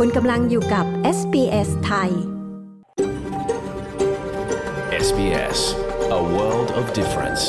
[0.00, 0.86] คุณกำลังอยู่กับ
[1.18, 2.10] SBS ไทย
[5.06, 5.58] SBS
[6.20, 7.42] A world of difference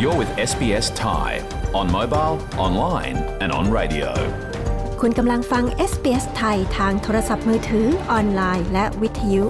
[0.00, 1.28] You're with SBS Thai
[1.80, 2.36] on mobile,
[2.66, 4.10] online and on radio
[5.00, 9.44] คุณกำลังฟัง SBS ไทยทางโทรศัพท์มือถือออนไลน์และวิทยุ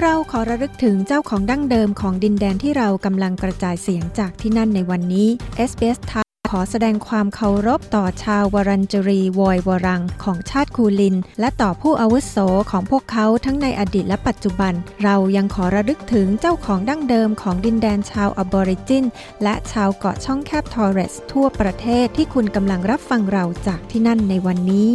[0.00, 5.28] เราขอระลึกถึงเจ้าของดั้งเดิมของดินแดนที่เรากำลังกระจายเสียงจากที่นั่นในวันนี้
[5.70, 12.36] SBS ไทย ขอแสดงความเคารพต่อชาววรัญจรีวอยวรังของชาติคูลิน และต่อผู้อาวุโส
[12.70, 14.72] ของพวกเขาทั้งในอดีตและปัจจุบัน
[15.02, 19.04] เรายังขอระลึกถึงเจ้าของดั้งเดิมของดินแดนชาวอบอริจิน
[19.42, 24.90] และชาวเกาะช่องแคบทอร์เรสทั่วประเทศที่คุณกำลังรับฟังเราจากที่นั่นในวันนี้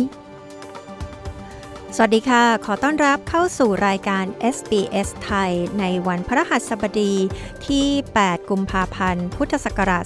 [1.97, 7.13] สวัสดีค่ะ ขอต้อนรับเข้าสู่รายการ SBS ไทย ในวันพระหัสบดี
[7.67, 7.87] ที่
[8.19, 10.05] 8 กุมภาพันธ์ พุทธศักราช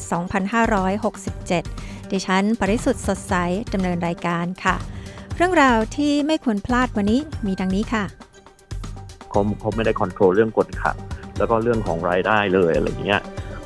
[1.25, 3.33] 2567 ดิฉัน ปริสุทธ์สดใส
[3.73, 4.75] ดำเนินรายการค่ะ
[5.35, 8.03] เรื่องราวที่ไม่ควรพลาดวันนี้มีดังนี้ค่ะ
[9.29, 10.95] เขาเขาไม่ได้คอนโทรลเรื่องกฎขับ
[11.37, 13.21] แล้วก็เรื่องของรายได้เลยอะไรเงี้ย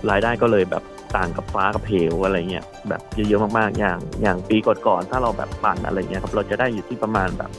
[0.09, 0.83] รายได้ก็เลยแบบ
[1.15, 7.51] ต่างกับฟ้ากับเพวอะไรเงี้ย แบบเยอะๆมากๆ อย่างอย่างปีก่อนๆ ถ้าเราแบบปั่นอะไรเงี้ยครับ เราจะได้อยู่ที่ประมาณแบบ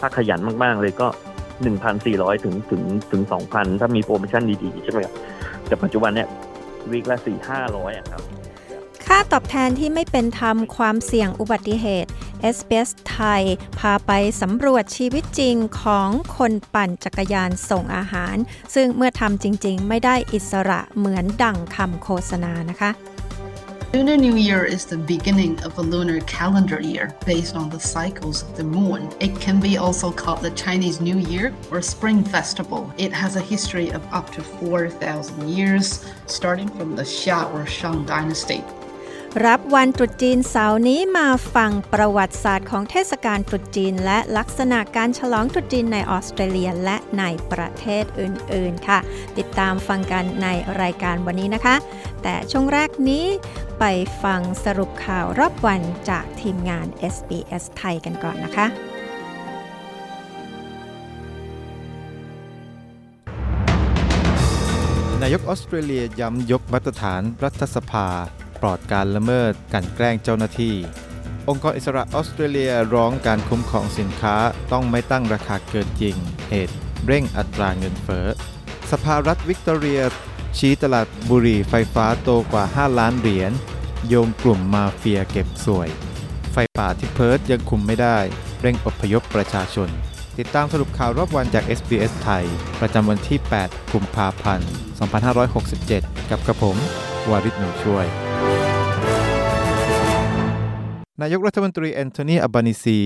[0.00, 1.08] ถ้าขยันมากๆเลยก็
[1.76, 5.14] 1,400 ถึงถึงถึง 2,000 ถ้ามีโปรโมชั่นดีๆ ใช่ไหมครับ
[5.66, 6.28] แต่ปัจจุบันเนี่ย
[6.90, 7.16] วีคละ
[7.58, 8.22] 4-500อะครับ
[9.06, 12.10] ค่าตอบแทนที่ไม่เป็นธรรมความเสี่ยงอุบัติเหตุ
[12.54, 13.42] SBS ไทย
[13.78, 18.36] พาไปสำรวจชีวิตจริงของคนปั่นจักรยานส่งอาหาร
[18.74, 22.90] ซึ่งเมื่อทำจริง ๆ ไม่ได้อิสระเหมือนดั่งคำโฆษณานะคะ
[23.96, 28.42] Lunar New Year is the beginning of a lunar calendar year based on the cycles
[28.42, 29.10] of the moon.
[29.20, 32.92] It can be also called the Chinese New Year or Spring Festival.
[32.98, 38.04] It has a history of up to 4,000 years, starting from the Xia or Shang
[38.04, 38.62] dynasty.
[39.44, 48.98] รับวันตรุษจีนเสาร์นี้มาฟังประวัติศาสตร์ของเทศกาลตรุษจีน และลักษณะการฉลองตรุษจีนในออสเตรเลียและในประเทศอื่นๆค่ะ
[49.38, 50.48] ติดตามฟังกันใน
[50.82, 51.76] รายการวันนี้นะคะ
[52.22, 53.26] แต่ช่วงแรกนี้
[53.78, 53.84] ไป
[54.22, 55.80] ฟังสรุปข่าวรอบวัน
[56.10, 58.66] จากทีมงาน SBS ไทยกันก่อนนะคะ
[65.22, 68.08] นายกออสเตรเลียย้ำยกมาตรฐานรัฐสภา
[68.66, 70.74] ลดการละเมิดกลั่นแกล้งเจ้าหน้าที่
[71.48, 74.36] องค์กรอิสระออสเตรเลียร้องการคุ้มครองสินค้า
[74.72, 76.16] ต้องไม่ตั้งราคาเกินจริง
[76.50, 76.74] เหตุ
[77.06, 78.26] เร่งอัตราเงินเฟ้อ
[78.90, 80.00] สภารัฐวิกตอเรีย
[80.58, 83.52] ชี้ตลาดบุหรี่ไฟฟ้าโตกว่า 5 ล้านเหรียญ
[84.08, 85.88] โยงกลุ่มมาเฟียเก็บส่วย
[86.52, 88.18] ไฟป่าที่เพิร์ธยังคุมไม่ได้
[88.60, 89.88] เร่งอพยพประชาชน
[90.38, 92.44] ติดตามสรุปข่าวรอบวันจาก SBS ไทย
[92.80, 94.68] ประจำวันที่ 8 กุมภาพันธ์
[95.48, 96.76] 2567 กับกระผม
[97.30, 98.06] วาริศหนูช่วย
[101.22, 103.00] นายกรัฐมนตรีแอนโทนีอัลบานีซี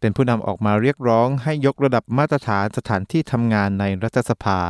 [0.00, 4.60] เป็นผู้นำออกมาเรียกร้องให้ยกระดับมาตรฐานสถานที่ทำงานในรัฐสภา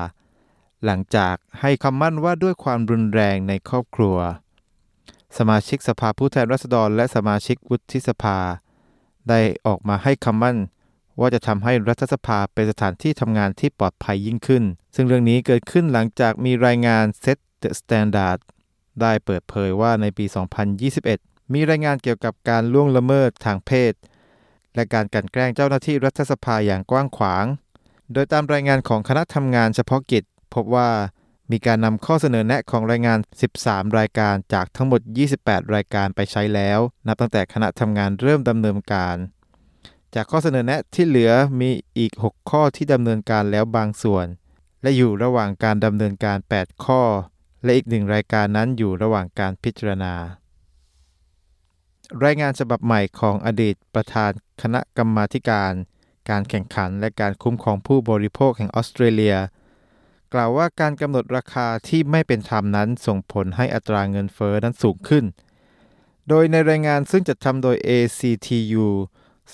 [0.84, 4.16] หลังจากให้คำมั่นว่าด้วยความรุนแรงในครอบครัว
[5.38, 8.38] สมาชิกสภาผู้แทนราษฎรและสมาชิกวุฒิสภา
[9.28, 10.58] ได้ออกมาให้คำมั่น
[11.20, 14.64] ว่าจะทำให้รัฐสภาเป็นสถานที่ทำงานที่ปลอดภัยยิ่งขึ้น
[14.94, 18.38] ซึ่งเรื่องนี้เกิดขึ้นหลังจากมีรายงาน Set the Standard
[19.00, 20.24] ได้เปิดเผยว่าในปี
[20.88, 23.92] 2021 มีรายงานเกี่ยวกับการล่วงละเมิดทางเพศ
[24.74, 27.44] และการกลั่นแกล้งเจ้าหน้าที่รัฐสภาอย่างกว้างขวาง
[28.12, 30.90] โดยตามรายงานของคณะทำงานเฉพาะกิจ พบว่า
[31.50, 33.18] มีการนำข้อเสนอแนะของรายงาน
[33.56, 35.00] 13 รายการจากทั้งหมด
[35.36, 39.16] 28 รายการไปใช้แล้ว นับตั้งแต่คณะทำงานเริ่มดำเนินการ
[40.14, 44.26] จากข้อเสนอแนะที่เหลือมีอีก 6 ข้อที่ดำเนินการแล้วบางส่วน
[44.82, 47.02] และอยู่ระหว่างการดำเนินการ 8 ข้อ
[47.64, 50.14] และอีกหนึ่งรายการนั้นอยู่ระหว่างการพิจารณา
[52.24, 54.30] รายงานฉบับใหม่ของอดีตประธาน
[54.62, 55.72] คณะกรรมาการ
[56.30, 59.36] การแข่งขันและการคุ้มครองผู้บริโภคแห่งออสเตรเลีย
[60.34, 65.24] กล่าวว่าการกำหนดราคาที่ไม่เป็นธรรมนั้นส่งผลให้อัตราเงินเฟอ้อนั้นสูงขึ้น
[66.28, 68.86] โดยในรายงานซึ่งจัดทำโดย ACTU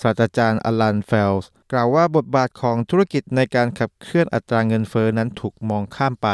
[0.01, 6.29] ศาสตราจารย์อลันเฟลส์กล่าวว่าบทบาทของธุรกิจในการขับเคลื่อนอัตราเงินเฟอ้อนั้นถูกมองข้ามไป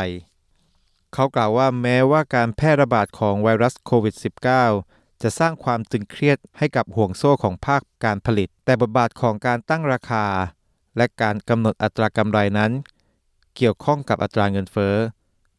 [1.14, 10.26] เขากล่าวว่าแม้ว่าการแพร่ระบาดของไวรัสโควิด -19 จะสร้างความตึงเครียดให้กับห่วงโซ่ของภาคการผลิต แต่บทบาทของการตั้งราคา
[10.98, 12.72] และการกำหนดอัตรากำไรนั้น
[13.56, 14.96] เกี่ยวข้องกับอัตราเงินเฟ้อ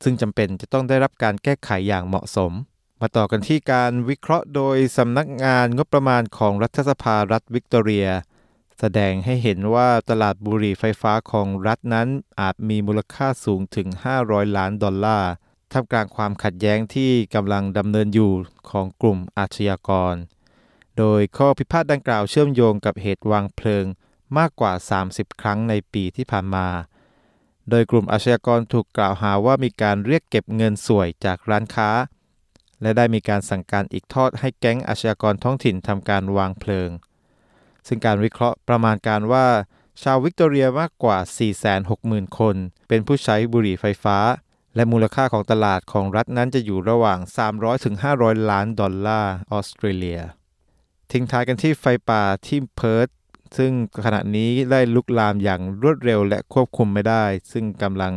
[0.02, 2.52] ซึ่งจำเป็นจะต้องได้รับการแก้ไขอย่างเหมาะสม
[3.00, 8.08] มาต่อกันที่การวิเคราะห์โดยสำนักงานงบประมาณของรัฐสภารัฐวิกตอเรีย
[8.80, 12.08] แสดงให้เห็นว่าตลาดบุหรี่ไฟฟ้าของรัฐนั้น
[12.40, 13.88] อาจมีมูลค่าสูงถึง
[14.22, 15.30] 500 ล้านดอลลาร์
[15.72, 18.32] ท่ามกลางความขัดแย้งที่กำลังดำเนินอยู่
[18.70, 20.14] ของกลุ่มอาชญากร
[20.98, 23.84] โดยข้อพิพาทดังกล่าวเชื่อมโยงกับเหตุวางเพลิง
[24.38, 24.72] มากกว่า
[25.06, 26.66] 30 ครั้งในปีที่ผ่านมา
[27.70, 31.90] โดยกลุ่มอาชญากรถูกกล่าวหาว่ามีการเรียกเก็บเงินส่วยจากร้านค้า
[32.82, 36.90] และได้มีการสั่งการอีกทอดให้แก๊งอาชญากรท้องถิ่นทำการวางเพลิง
[37.86, 39.46] ซึ่งการวิเคราะห์ประมาณการว่า
[40.02, 41.19] ชาววิกตอเรียมากกว่า
[41.78, 42.56] 460,000 คน
[42.88, 44.19] เป็นผู้ใช้บุหรี่ไฟฟ้า
[44.74, 47.19] และมูลค่าของตลาดของรัฐนั้นจะอยู่ระหว่าง
[47.84, 50.20] 300-500 ล้านดอลลาร์ออสเตรเลีย
[51.12, 53.08] ทิ้งท้ายกันที่ไฟป่าที่เพิร์ธ
[53.56, 53.72] ซึ่ง
[54.04, 58.12] ขณะนี้ได้ลุกลามอย่างรวดเร็วและควบคุมไม่ได้ ซึ่งกำลัง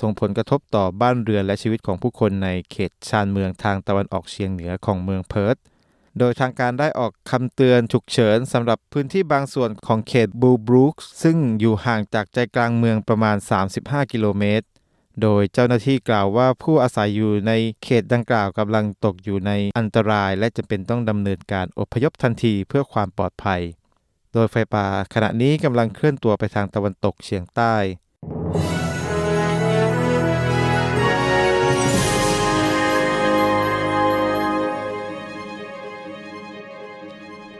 [0.00, 5.56] ส่งผลกระทบต่อบ้านเรือนและชีวิตของผู้คนในเขตชานเมืองทางตะวันออกเฉียงเหนือของเมืองเพิร์ธ
[6.18, 13.36] โดยทางการได้ออกคำเตือนฉุกเฉินสำหรับพื้นที่บางส่วนของเขตบูบรูคซึ่งอยู่ห่างจากใจกลางเมืองประมาณ
[13.74, 14.66] 35 กิโลเมตร
[15.22, 17.52] โดยเจ้าหน้าที่กล่าวว่าผู้อาศัยอยู่ใน
[17.82, 23.60] เขตดังกล่าวกำลังตกอยู่ในอันตราย และจะเป็นต้องดำเนินการอพยพทันทีเพื่อความปลอดภัย
[24.32, 27.74] โดยไฟป่าขณะนี้กำลังเคลื่อนตัวไปทางตะวันตกเฉียงใต้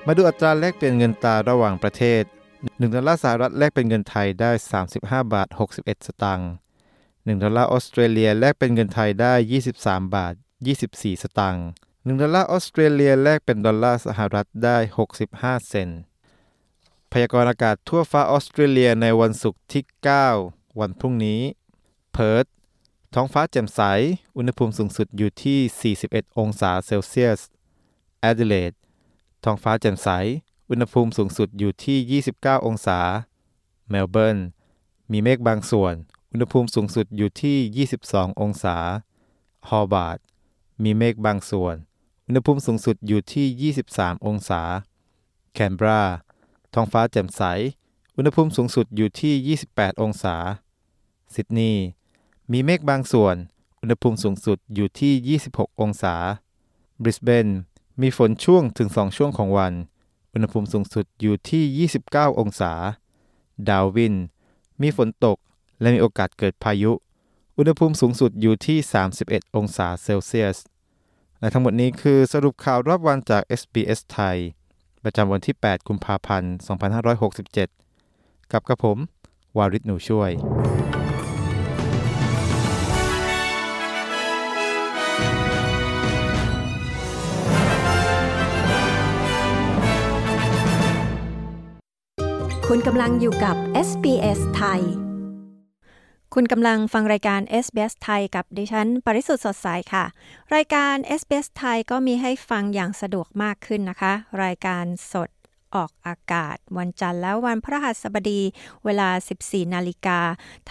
[0.06, 2.22] มาดูอัตราแลกเปลี่ยนเงินตราระหว่างประเทศ
[2.58, 4.50] 1 ดอลลาร์สหรัฐแลกเป็นเงินไทยได้
[4.90, 5.48] 35 บาท
[5.78, 6.50] 61 สตางค์
[7.26, 9.34] 1ดอลลาร์ออสเตรเลียแลกเป็นเงินไทยได้
[9.70, 10.34] 23 บาท
[10.78, 14.76] 24 สตางค์1ดอลลาร์ออสเตรเลียแลกเป็นดอลลาร์สหรัฐได้
[15.20, 16.00] 65 เซนต์
[17.12, 19.82] พยากรณ์อากาศทั่วฟ้าออสเตรเลียในวันศุกร์ที่
[20.32, 21.40] 9 วันพรุ่งนี้
[22.12, 22.46] เพิร์ธ
[23.14, 23.80] ท้องฟ้าแจ่มใส
[24.36, 27.40] อุณหภูมิสูงสุดอยู่ที่ 41 องศาเซลเซียส
[28.20, 28.72] แอดิเลด
[29.44, 30.08] ท้องฟ้าแจ่มใส
[30.70, 33.00] อุณหภูมิสูงสุดอยู่ที่ 29 องศา
[33.90, 34.38] เมลเบิร์น
[35.10, 35.94] มีเมฆบางส่วน
[36.36, 38.76] อุณหภูมิสูงสุดอยู่ที่ 22 องศา
[39.68, 40.18] ฮอบาร์ด
[40.82, 41.76] มีเมฆบางส่วน
[42.26, 44.60] อุณหภูมิสูงสุดอยู่ที่ 23 องศา
[45.52, 46.02] แคนเบรา
[46.74, 47.42] ท้องฟ้าแจ่มใส
[48.16, 50.36] อุณหภูมิสูงสุดอยู่ที่ 28 องศา
[51.34, 51.84] ซิดนีย์
[52.52, 53.36] มีเมฆบางส่วน
[53.80, 56.14] อุณหภูมิสูงสุดอยู่ที่ 26 องศา
[57.02, 57.48] บริสเบน
[58.00, 59.72] มีฝนช่วงถึง 2 ช่วงของวัน
[60.32, 62.72] อุณหภูมิสูงสุดอยู่ที่ 29 องศา
[63.68, 64.14] ดาวิน
[64.82, 65.38] มีฝนตก
[65.84, 66.92] และมีโอกาสเกิดพายุ
[67.58, 68.78] อุณหภูมิสูงสุดอยู่ที่
[69.16, 70.58] 31 องศาเซลเซียส
[71.40, 74.36] และทั้งหมดนี้คือสรุปข่าวรอบวันจาก SBS ไทย
[75.04, 76.52] ประจำวันที่ 8 กุมภาพันธ์
[77.72, 78.98] 2567 กับกระผม
[79.56, 80.32] วาริศหนูช่วย
[92.66, 93.56] คุณกำลังอยู่กับ
[93.88, 95.03] SBS ไทย
[96.38, 100.04] คุณกำลังฟังรายการ SBS ไทยกับดิฉัน ปริสุทธ์สดใสค่ะ
[100.54, 105.33] รายการ SBS ไทยก็มีให้ฟังอย่างสะดวกมากขึ้นนะคะ รายการสด
[105.74, 108.42] ออกอากาศ วันจันทร์และวันพฤหัสบดี
[108.84, 109.08] เวลา
[109.42, 110.20] 14 นาฬิกา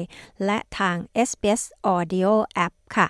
[0.44, 0.96] และทาง
[1.28, 1.62] SBS
[1.94, 2.30] Audio
[2.66, 3.08] App ค่ะ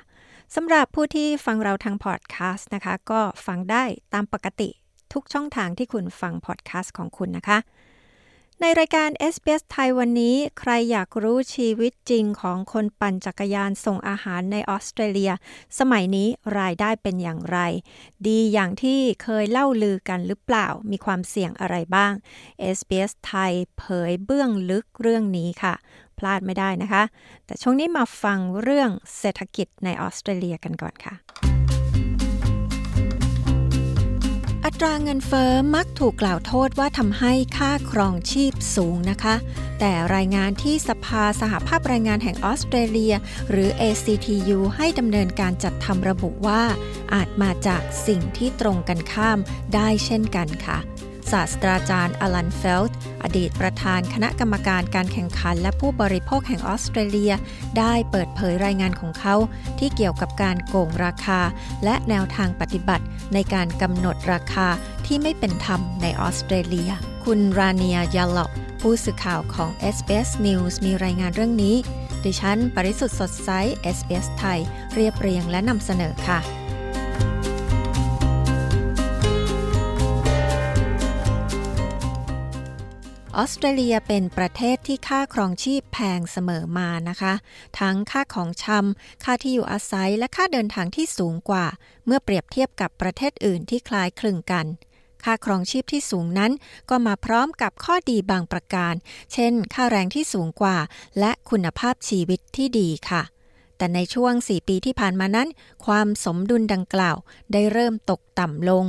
[0.59, 3.85] สำหรับผู้ที่ฟังเราทางพอดแคสต์นะคะ ก็ฟังได้
[4.15, 4.69] ตามปกติ
[5.13, 7.59] ทุกช่องทางที่คุณฟังพอดแคสต์ของคุณนะคะ
[8.61, 15.33] ในรายการ SBS ไทยวันนี้ ใครอยากรู้ชีวิตจริงของคนปั่นจักรยานส่งอาหารในออสเตรเลีย
[15.79, 17.59] สมัยนี้รายได้เป็นอย่างไร
[18.27, 22.13] ดีอย่างที่เคยเล่าลือกันหรือเปล่า มีความเสี่ยงอะไรบ้าง
[22.77, 25.75] SBS ไทยเผยเบื้องลึกเรื่องนี้ค่ะ
[26.19, 27.03] พลาดไม่ได้นะคะ
[27.47, 31.15] แต่ช่วงนี้มาฟังเรื่องเศรษฐกิจในออสเตรเลียกันก่อนค่ะ
[34.67, 39.35] อัตราเงินเฟอ้อมักถูกกล่าวโทษว่าทำให้ค่าครองชีพสูงนะคะ
[39.81, 43.15] แต่รายงานที่สภาสหภาพแรงงานแห่งออสเตรเลีย
[43.51, 46.63] หรือ ACTU ให้ดำเนินการจัดทำระบุว่า
[47.15, 49.39] อาจมาจากสิ่งที่ตรงกันข้าม
[49.75, 50.79] ได้เช่นกันค่ะ
[51.33, 57.33] ศาสตราจารย์อลันเฟลด์อดีตประธานคณะกรรมการการแข่งขันและผู้บริโภคแห่งออสเตรเลีย
[57.79, 59.35] ได้เปิดเผยรายงานของเขา
[59.79, 61.41] ที่เกี่ยวกับการโกงราคา
[61.85, 63.05] และแนวทางปฏิบัติ
[63.35, 64.69] ในการกำหนดราคา
[65.07, 66.91] ที่ไม่เป็นธรรมในออสเตรเลีย
[67.25, 68.51] คุณราเนียยาลอบ
[68.81, 71.77] ผู้สื่อข่าวของ SBS News มีรายงานเรื่องนี้
[72.25, 73.51] ดิฉัน ปริสุทธ์สดใส
[73.97, 74.61] SBS ไทย
[74.95, 76.41] เรียบเรียงและนำเสนอค่ะ
[83.39, 87.35] ออสเตรเลียเป็นประเทศที่ค่าครองชีพแพงเสมอมานะคะ
[87.81, 91.67] ทั้งค่าของชำค่าที่อยู่อาศัยและค่าเดินทางที่สูงกว่า
[92.07, 94.67] เมื่อเปรียบเทียบกับประเทศอื่นที่คล้ายคลึงกัน
[95.25, 96.53] ค่าครองชีพที่สูงนั้น
[96.91, 98.95] ก็มาพร้อมกับข้อดีบางประการ
[99.33, 100.79] เช่น ค่าแรงที่สูงกว่า
[101.19, 103.23] และคุณภาพชีวิตที่ดีค่ะ
[103.77, 105.49] แต่ในช่วง 4 ปีที่ผ่านมานั้น
[105.87, 107.17] ความสมดุลดังกล่าว
[107.53, 108.85] ได้เริ่มตกต่ำลง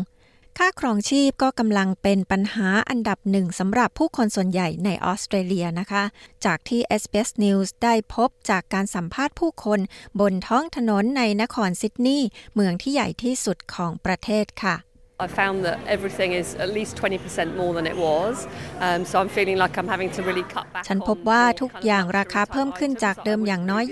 [0.59, 6.03] ค่าครองชีพก็กำลังเป็นปัญหาอันดับหนึ่งสำหรับผู้คนส่วนใหญ่ในออสเตรเลียนะคะ
[6.45, 9.79] จากที่ SBS News ได้พบจากการสัมภาษณ์ผู้คน
[10.19, 14.75] บนท้องถนนในนครซิดนีย์เมืองที่ใหญ่ที่สุดของประเทศค่ะ
[15.17, 18.47] I found that everything is at least 20% more than it was.
[18.81, 20.83] Um, so I'm feeling like I'm having to really cut back.
[20.87, 23.83] ฉันพบว่าทุกอย่างราคาเพิ่มขึ้นจากเดิมอย่างน้อย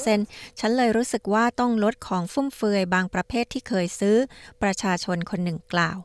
[0.00, 4.16] 20%ฉันเลยรู้สึกว่าต้องลดของฟุ่มเฟือยบางประเภทที่เคยซื้อ
[4.62, 5.98] ประชาชนคนหนึ่งกล่าว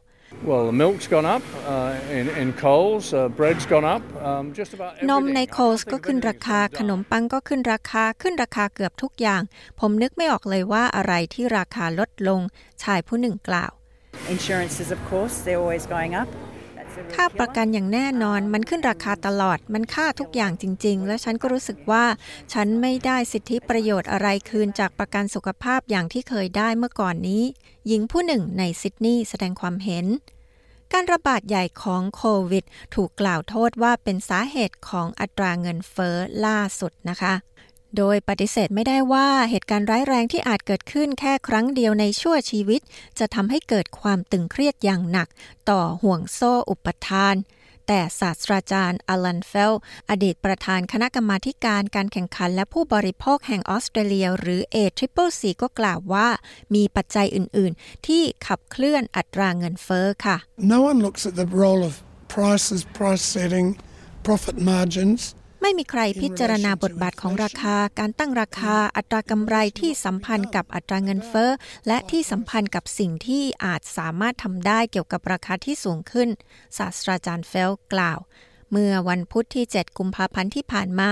[0.50, 4.04] Well, the milk's gone up uh, in, in Coles, uh, bread's gone up.
[4.28, 9.42] Um, just about นมในโคลส์ก็ขึ้นราคา ขนมปังก็ขึ้นราคา ขึ้นราคาเกือบทุกอย่าง
[9.80, 12.42] ผมนึกไม่ออกเลยว่าอะไรที่ราคาลดลง
[12.84, 13.72] ชายผู้หนึ่งกล่าว
[14.36, 16.30] Insurances, of course, they're always going up.
[17.16, 22.06] ค่าประกันอย่างแน่นอนมันขึ้นราคาตลอด มันค่าทุกอย่างจริง ๆ และฉันก็รู้สึกว่า
[22.54, 27.44] ฉันไม่ได้สิทธิประโยชน์อะไรคืนจากประกันสุขภาพอย่างที่เคยได้เมื่อก่อนนี้
[27.88, 30.06] หญิงผู้หนึ่งในซิดนีย์แสดงความเห็น
[30.94, 37.34] การระบาดใหญ่ของโควิด ถูกกล่าวโทษว่าเป็นสาเหตุของอัตราเงินเฟ้อล่าสุดนะคะ
[37.98, 42.82] โดยปฏิเสธไม่ได้ว่าเหตุการณ์ร้ายแรงที่อาจเกิดขึ้นแค่ครั้งเดียวในชั่วชีวิต
[43.20, 45.28] จะทำให้เกิดความตึงเครียดอย่างหนัก
[45.70, 47.36] ต่อห่วงโซ่อุปทาน
[47.88, 49.74] แต่ศาสตราจารย์อลันเฟล
[50.10, 56.28] อดีตประธานคณะกรรมาการการแข่งขันและผู้บริโภคแห่งออสเตรเลีย หรือ a t r i p l c ก็กล่าวว่า
[56.76, 60.38] มีปัจจัยอื่น ๆ ที่ขับเคลื่อนอัตราเงินเฟ้อค่ะ
[60.74, 61.94] No one looks at the role of
[62.38, 63.68] prices, price setting,
[64.28, 65.22] profit margins,
[65.62, 71.52] ไม่มีใครพิจารณาบทบาทของราคา การตั้งราคา อัตรากำไรที่สัมพันธ์กับอัตราเงินเฟ้อ
[71.88, 76.30] และที่สัมพันธ์กับสิ่งที่อาจสามารถทำได้เกี่ยวกับราคาที่สูงขึ้น
[76.78, 78.20] ศาสตราจารย์เฟลกล่าว
[78.72, 81.10] เมื่อวันพุธที่ 7 กุมภาพันธ์ที่ผ่านมา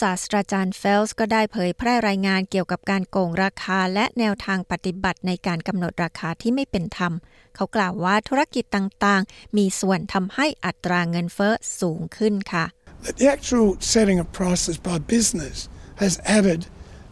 [0.00, 7.12] ศาสตราจารย์เฟลส์ก็ได้เผยแพร่รายงานเกี่ยวกับการโกงราคา และแนวทางปฏิบัติในการกำหนดราคาที่ไม่เป็นธรรม
[7.54, 12.64] เขากล่าวว่าธุรกิจต่างๆ มีส่วนทำให้อัตราเงินเฟ้อสูงขึ้นค่ะ
[13.02, 16.66] that the actual setting of prices by business has added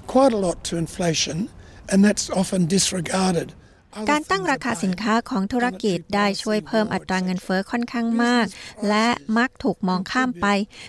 [0.07, 1.49] quite a lot to inflation,
[1.91, 3.55] and that's often disregarded.
[4.11, 8.47] การตั้งราคาสินค้าของธุรกิจได้ช่วยเพิ่มอัตราเงินเฟอ้อค่อนข้างมาก
[8.89, 9.07] และ
[9.39, 10.47] มักถูกมองข้ามไป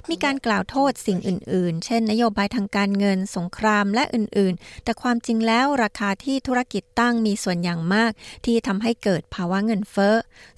[0.10, 8.12] มีการกล่าวโทษสิ่งอื่น ๆ เช่น นโยบายทางการเงินสงครามและอื่น ๆ แต่ความจริงแล้วราคาที่ธุรกิจตั้งมีส่วนอย่างมาก
[8.46, 10.16] ที่ทำให้เกิดภาวะเงินเฟ้อ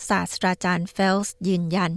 [0.10, 1.92] ศาสตราจารย์เฟลส์ยืนยัน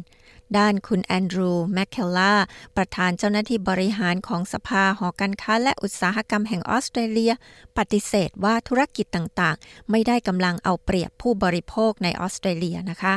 [0.58, 2.34] ด้านคุณแอนดรู แมคเคลล่า
[2.76, 7.32] ประธานเจ้าหน้าที่บริหารของสภาหอการค้าและอุตสาหกรรมแห่งออสเตรเลีย
[7.78, 13.16] ปฏิเสธว่าธุรกิจต่างๆ ไม่ได้กำลังเอาเปรียบผู้บริโภคในออสเตรเลียนะคะ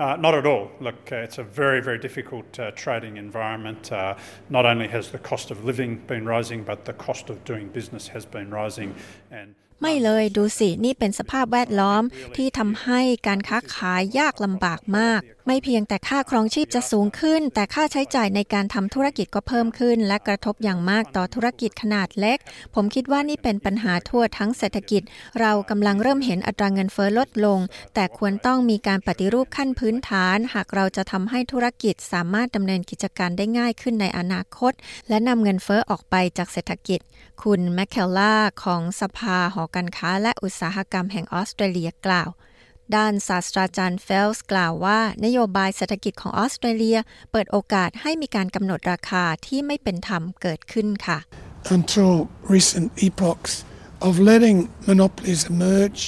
[0.00, 0.70] Uh, not at all.
[0.80, 3.92] Look, uh, it's a very, very difficult uh, trading environment.
[3.92, 4.16] Uh,
[4.48, 8.08] not only has the cost of living been rising, but the cost of doing business
[8.08, 8.94] has been rising.
[9.30, 12.02] And ไม่เลยดูสิ นี่เป็นสภาพแวดล้อม
[12.36, 22.38] ที่ทำให้การค้าขายยากลำบากมาก ไม่เพียงแต่ค่าครองชีพจะสูงขึ้น แต่ค่าใช้จ่ายในการทำธุรกิจก็เพิ่มขึ้น และกระทบอย่างมากต่อธุรกิจขนาดเล็ก
[22.74, 25.02] ผมคิดว่านี่เป็นปัญหาทั่วทั้งเศรษฐกิจ
[25.40, 27.58] เรากำลังเริ่มเห็นอัตราเงินเฟ้อลดลง
[27.94, 34.72] แต่ควรต้องมีการปฏิรูปขั้นพื้นฐาน หากเราจะทำให้ธุรกิจสามารถดำเนินกิจการได้ง่ายขึ้นในอนาคต
[35.08, 37.00] และนำเงินเฟ้อออกไปจากเศรษฐกิจ
[37.42, 38.34] คุณแมคเคลล่า
[38.64, 42.30] ของสภาหอการค้าและอุตสาหกรรมแห่งออสเตรเลียกล่าว
[42.96, 46.98] ด้านศาสตราจารย์เฟลส์กล่าวว่า นโยบายเศรษฐกิจของออสเตรเลีย
[47.32, 51.18] เปิดโอกาสให้มีการกำหนดราคาที่ไม่เป็นธรรมเกิดขึ้นค่ะ
[51.76, 52.12] Until
[52.54, 53.52] recent epochs
[54.08, 54.58] of letting
[54.88, 56.00] monopolies emerge,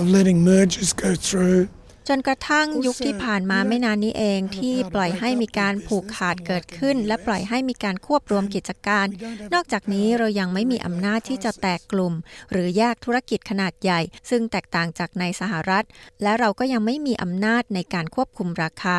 [0.00, 1.60] of letting mergers go through,
[2.08, 9.06] จนกระทั่งยุคที่ผ่านมาไม่นานนี้เองที่ปล่อยให้มีการผูกขาดเกิดขึ้น และปล่อยให้มีการควบรวมกิจการ
[9.54, 12.14] นอกจากนี้เรายังไม่มีอำนาจที่จะแตกกลุ่ม
[12.50, 15.84] หรือแยกธุรกิจขนาดใหญ่ ซึ่งแตกต่างจากในสหรัฐ
[16.22, 18.98] และเราก็ยังไม่มีอำนาจในการควบคุมราคา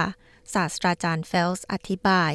[0.54, 2.32] ศาสตราจารย์เฟลส์อธิบาย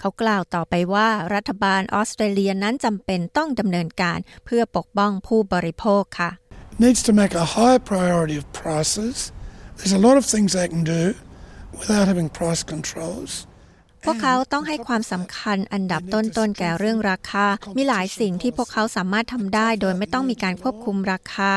[0.00, 6.30] เขากล่าวต่อไปว่ารัฐบาลออสเตรเลียนั้นจำเป็นต้องดำเนินการเพื่อปกป้องผู้บริโภคค่ะ
[6.84, 9.16] needs to make a higher priority of prices
[9.78, 11.14] There's a lot of things they can do
[11.78, 13.46] without having price controls.
[14.04, 21.52] พวกเขาต้องให้ความสำคัญอันดับต้นๆแก่เรื่องราคา มีหลายสิ่งที่พวกเขาสามารถทำได้ โดยไม่ต้องมีการควบคุมราคา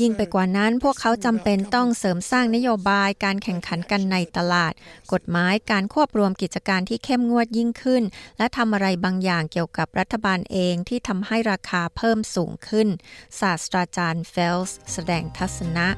[0.00, 4.72] ยิ่งไปกว่านั้นพวกเขาจำเป็นต้องเสริมสร้างนโยบายการแข่งขันกันในตลาด
[5.12, 8.02] กฎหมายการควบรวมกิจการที่เข้มงวดยิ่งขึ้น
[8.38, 12.88] และทำอะไรบางอย่างเกี่ยวกับรัฐบาลเองที่ทำให้ราคาเพิ่มสูงขึ้น
[13.40, 15.88] ศาสตราจารย์เฟลส์แสดงทัศนะ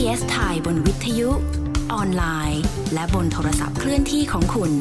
[0.00, 1.30] SBS ไทยบนวิทยุ
[1.92, 2.62] ออนไลน์
[2.94, 4.72] และบนโทรศัพท์เคลื่อนที่ของคุณ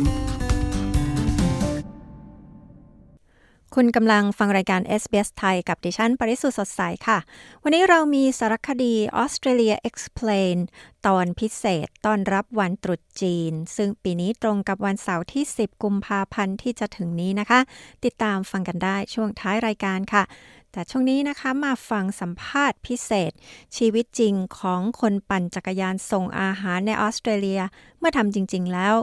[3.75, 7.19] คุณกำลังฟังรายการ SBS ไทยกับดิฉัน ปริสุทธ์สดใสค่ะ
[7.63, 10.57] วันนี้เรามีสารคดี Australia Explain
[11.07, 17.59] ตอนพิเศษต้อนรับวันตรุษจีน ซึ่งปีนี้ตรงกับวันเสาร์ที่ 10 กุมภาพันธ์ที่จะถึงนี้นะคะ
[18.05, 20.23] ติดตามฟังกันได้ช่วงท้ายรายการค่ะ
[20.71, 23.31] แต่ช่วงนี้นะคะมาฟังสัมภาษณ์พิเศษ
[23.77, 27.61] ชีวิตจริงของคนปั่นจักรยานส่งอาหารในออสเตรเลีย
[27.99, 28.95] เมื่อทำจริง ๆ แล้ว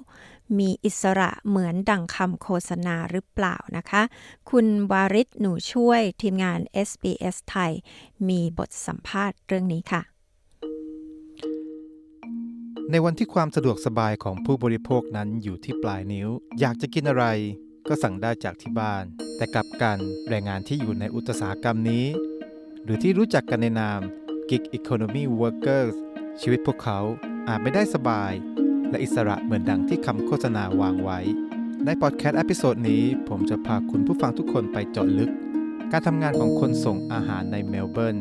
[0.59, 4.03] มีอิสระเหมือนดังคำโฆษณาหรือเปล่านะคะ
[4.51, 6.59] คุณวาริศหนูช่วยทีมงาน
[6.89, 7.73] SBS ไทย
[8.29, 10.03] มีบทสัมภาษณ์เรื่องนี้ค่ะ
[12.91, 16.29] ในวันที่ความสะดวกสบายของผู้บริโภคนั้นอยู่ที่ปลายนิ้ว
[16.61, 17.25] อยากจะกินอะไร
[17.89, 19.05] ก็สั่งได้จากที่บ้าน
[19.37, 22.07] แต่กลับกันแรงงานที่อยู่ในอุตสาหกรรมนี้
[22.85, 24.01] หรือที่รู้จักกันในนาม
[24.49, 25.95] Gig Economy Workers
[26.41, 26.99] ชีวิตพวกเขา
[27.49, 28.33] อาจไม่ได้สบาย
[28.91, 31.19] และอิสระเหมือนดังที่คำโฆษณาวางไว้
[31.85, 35.31] ในพอดแคสต์ episode นี้ ผมจะพาคุณผู้ฟังทุกคนไปเจาะลึก
[35.93, 38.17] การทำงานของคนส่งอาหารในเมลเบิร์น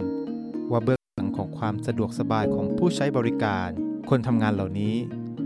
[0.72, 3.70] ว่าเบื้องหลังของความสะดวกสบายของผู้ใช้บริการ
[4.10, 4.96] คนทำงานเหล่านี้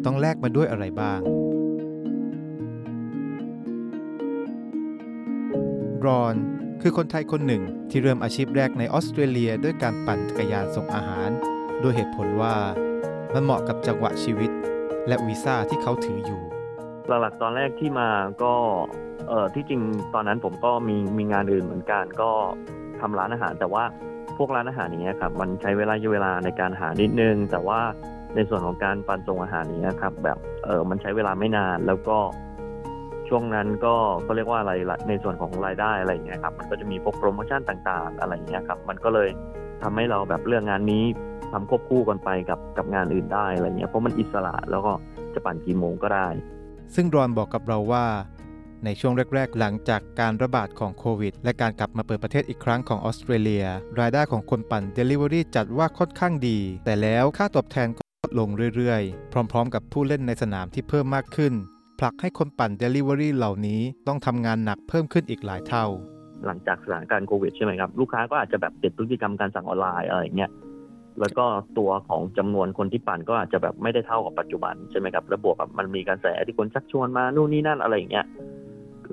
[0.05, 1.21] ต้องแลกมาด้วยอะไรบ้าง
[6.07, 6.35] รอน
[6.81, 11.29] คือคนไทยคนหนึ่งที่เริ่มอาชีพแรกในออสเตรเลียด้วยการปั่นจักรยานส่งอาหาร
[11.81, 12.55] โดยเหตุผลว่า
[13.33, 14.51] มันเหมาะกับจังหวะชีวิต
[15.07, 16.41] และวีซ่าที่เขาถืออยู่
[17.07, 18.09] หลักๆตอนแรกที่มา
[18.43, 18.53] ก็
[19.27, 19.81] เออที่จริง
[20.13, 22.31] ตอนนั้นผมก็มีมีงานอื่นเหมือนกันก็
[23.01, 23.83] ทำร้านอาหาร แต่ว่า
[24.37, 27.79] พวกร้านอาหารอย่างเงี้ครับมันใช้เวลาเวลาในการหานิดนึง แต่ว่า
[28.35, 32.17] ในส่วนของการปั่นส่งอาหารนี้ครับแบบเออมันใช้เวลาไม่นานแล้วก็
[33.29, 33.95] ช่วงนั้นก็
[34.27, 34.73] ก็เรียกว่าอะไร
[35.09, 39.29] ในส่วนของรายได้อะไรอย่างเงี้ยครับมันก็จะมีพวกโปรโมชั่นต่างๆ อะไรอย่างเงี้ยครับมันก็เลย
[39.81, 41.05] ทำให้เราแบบเรื่องงานนี้
[41.51, 44.93] ทำควบคู่กันไปกับกับงานอื่นได้อะไรเงี้ยเพราะมันอิสระแล้วก็
[45.33, 46.27] จะปั่นกี่โมงก็ได้
[46.95, 48.05] ซึ่งรอนบอกกับเราว่า
[48.85, 53.65] ในช่วงแรก ๆ หลังจากการระบาดของโควิด และการกลับมาเปิดประเทศอีกครั้งของออสเตรเลีย
[53.99, 61.53] รายได้ของคนปั่น Delivery จัดว่าค่อนข้างดี แต่แล้วค่าตอบแทนก็ลดลงเรื่อยๆ พร้อม ๆ กับผู้เล่นในสนามที่เพิ่มมากขึ้น
[61.99, 65.85] ผลักให้คนปั่น Delivery เหล่านี้ต้องทำงานหนักเพิ่มขึ้นอีกหลายเท่า
[66.45, 70.51] หลังจากสถานการณ์โควิดใช่ไหมครับ ลูกค้าก็อาจจะแบบเปลี่ยนพฤติกรรมการสั่งออนไลน์อะไรเงี้ย
[71.19, 71.45] แล้วก็
[71.77, 78.25] ตัวของจำนวนคนที่ปั่นก็อาจจะแบบไม่ได้เท่ากับปัจจุบันใช่ไหมครับแล้วบวกกับมันมีการแสที่คนชักชวนมานู่นนี่นั่นอะไรอย่างเงี้ย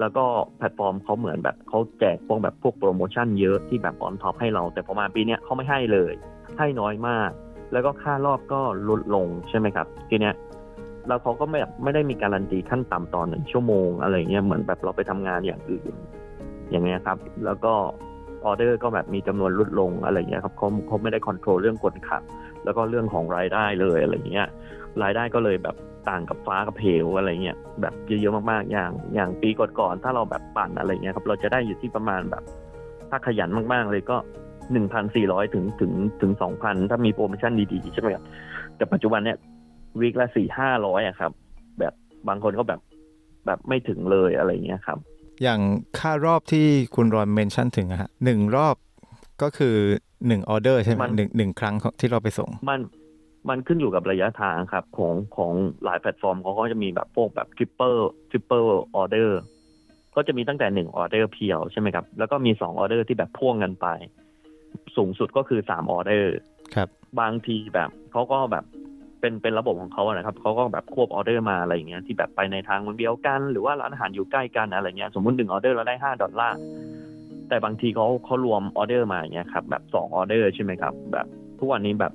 [0.01, 0.25] แล้วก็
[0.59, 6.13] แพลตฟอร์มเขาเหมือนแบบเขาแจกพวกแบบพวกโปรโมชั่นเยอะที่แบบ on top ให้เรา แต่พอมาปีเนี้ยเขาไม่ให้เลย
[6.59, 7.31] ให้น้อยมาก
[7.73, 10.35] แล้วก็ค่ารอบก็ลดลงใช่ไหมครับ ทีเนี้ย
[11.09, 15.95] แล้วเขาก็ไม่ไม่ได้มีการันตีขั้นต่ำตอนหนึ่งชั่วโมงอะไรเงี้ยเหมือนแบบเราไปทำงานอย่างอื่น
[16.71, 17.73] อย่างเงี้ยครับ แล้วก็
[18.45, 22.23] ออเดอร์ก็แบบมีจำนวนลดลงอะไรเงี้ยครับเขาเขาไม่ได้ control เรื่องกฎขับ
[22.65, 24.47] แล้วก็เรื่องของรายได้เลยอะไรเงี้ย
[25.03, 25.77] รายได้ก็เลยแบบ
[26.09, 32.43] ต่างกับฟ้ากับเพวอะไรเงี้ยแบบเยอะๆมากๆอย่างอย่างปีก่อนๆถ้าเราแบบปั่นอะไรเงี้ยครับเราจะได้อยู่ที่ประมาณแบบ
[33.11, 34.17] ถ้าขยันมากๆเลยก็
[34.73, 38.25] หนึ่งพันสี่ร้อยถึงถึงถึงสองพันถ้ามีโปรโมชั่นดีๆใช่ไหมครับ
[38.77, 39.37] แต่ปัจจุบันเนี้ย
[40.01, 41.33] วีคละสี่ห้าร้อยอะครับ
[41.79, 41.95] แบบ
[42.29, 42.81] บางคนก็แบบ
[43.47, 44.99] แบบไม่ถึงเลยอะไรเงี้ยครับ
[45.43, 45.61] อย่าง
[45.99, 48.77] ค่ารอบที่คุณรอนเมนชั่นถึงอะฮะหนึ่งรอบ
[49.43, 49.77] ก็คือ
[50.27, 52.81] หนึ่งออเดอร์ใช่ไหมหนึ่งหนึ่งครั้งที่เราไปส่ง มัน
[53.49, 55.53] มันขึ้นอยู่กับระยะทางครับ ของของ
[55.85, 57.97] หลายแพลตฟอร์มเขาก็จะมีแบบพวกแบบ triple
[58.31, 58.65] triple
[58.97, 59.41] ออเดอร์
[60.17, 63.87] ก็จะมีตั้งแต่หนึ่งออเดอร์ pure ใช่ไหมครับ แล้วก็มีสองออเดอร์ที่แบบพ่วงกันไป
[64.97, 66.35] สูงสุดก็คือสามออเดอร์
[66.75, 66.89] ครับ
[67.21, 68.65] บางทีแบบเขาก็แบบ
[69.21, 76.59] เป็นเป็นระบบของเขาอะนะครับเขาก็แบบควบออเดอร์มาอะไรอย่างเงี้ยที่แบบไปในทางมันเดียวกัน หรือว่าร้านอาหารอยู่ใกล้กันอะไรเงี้ยสมมติหนึ่งออเดอร์เราได้ห้าดอลลาร์
[77.49, 81.27] แต่บางทีเขาเขารวมออเดอร์มาอย่างเงี้ยครับแบบสองออเดอร์ใช่ไหมครับ แบบ
[81.59, 82.13] ทุกวันนี้แบบ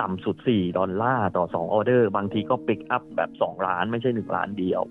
[0.00, 4.82] ต่ำสุดสี่ดอลลาร์ต่อสองออเดอร์ บางทีก็ pick up แบบสองร้านไม่ใช่หนึ่งร้านเดียว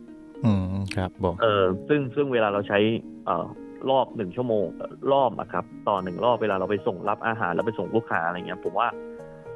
[0.45, 0.63] อืม
[0.95, 2.79] ครับผมเออซึ่งซึ่งเวลาเราใช้
[3.25, 3.45] เอ่อ
[3.89, 4.65] รอบหนึ่งชั่วโมง
[5.11, 8.87] รอบอะครับ ต่อหนึ่งรอบเวลาเราไปส่งรับอาหารแล้วไปส่งลูกค้าอะไรเงี้ยผมว่า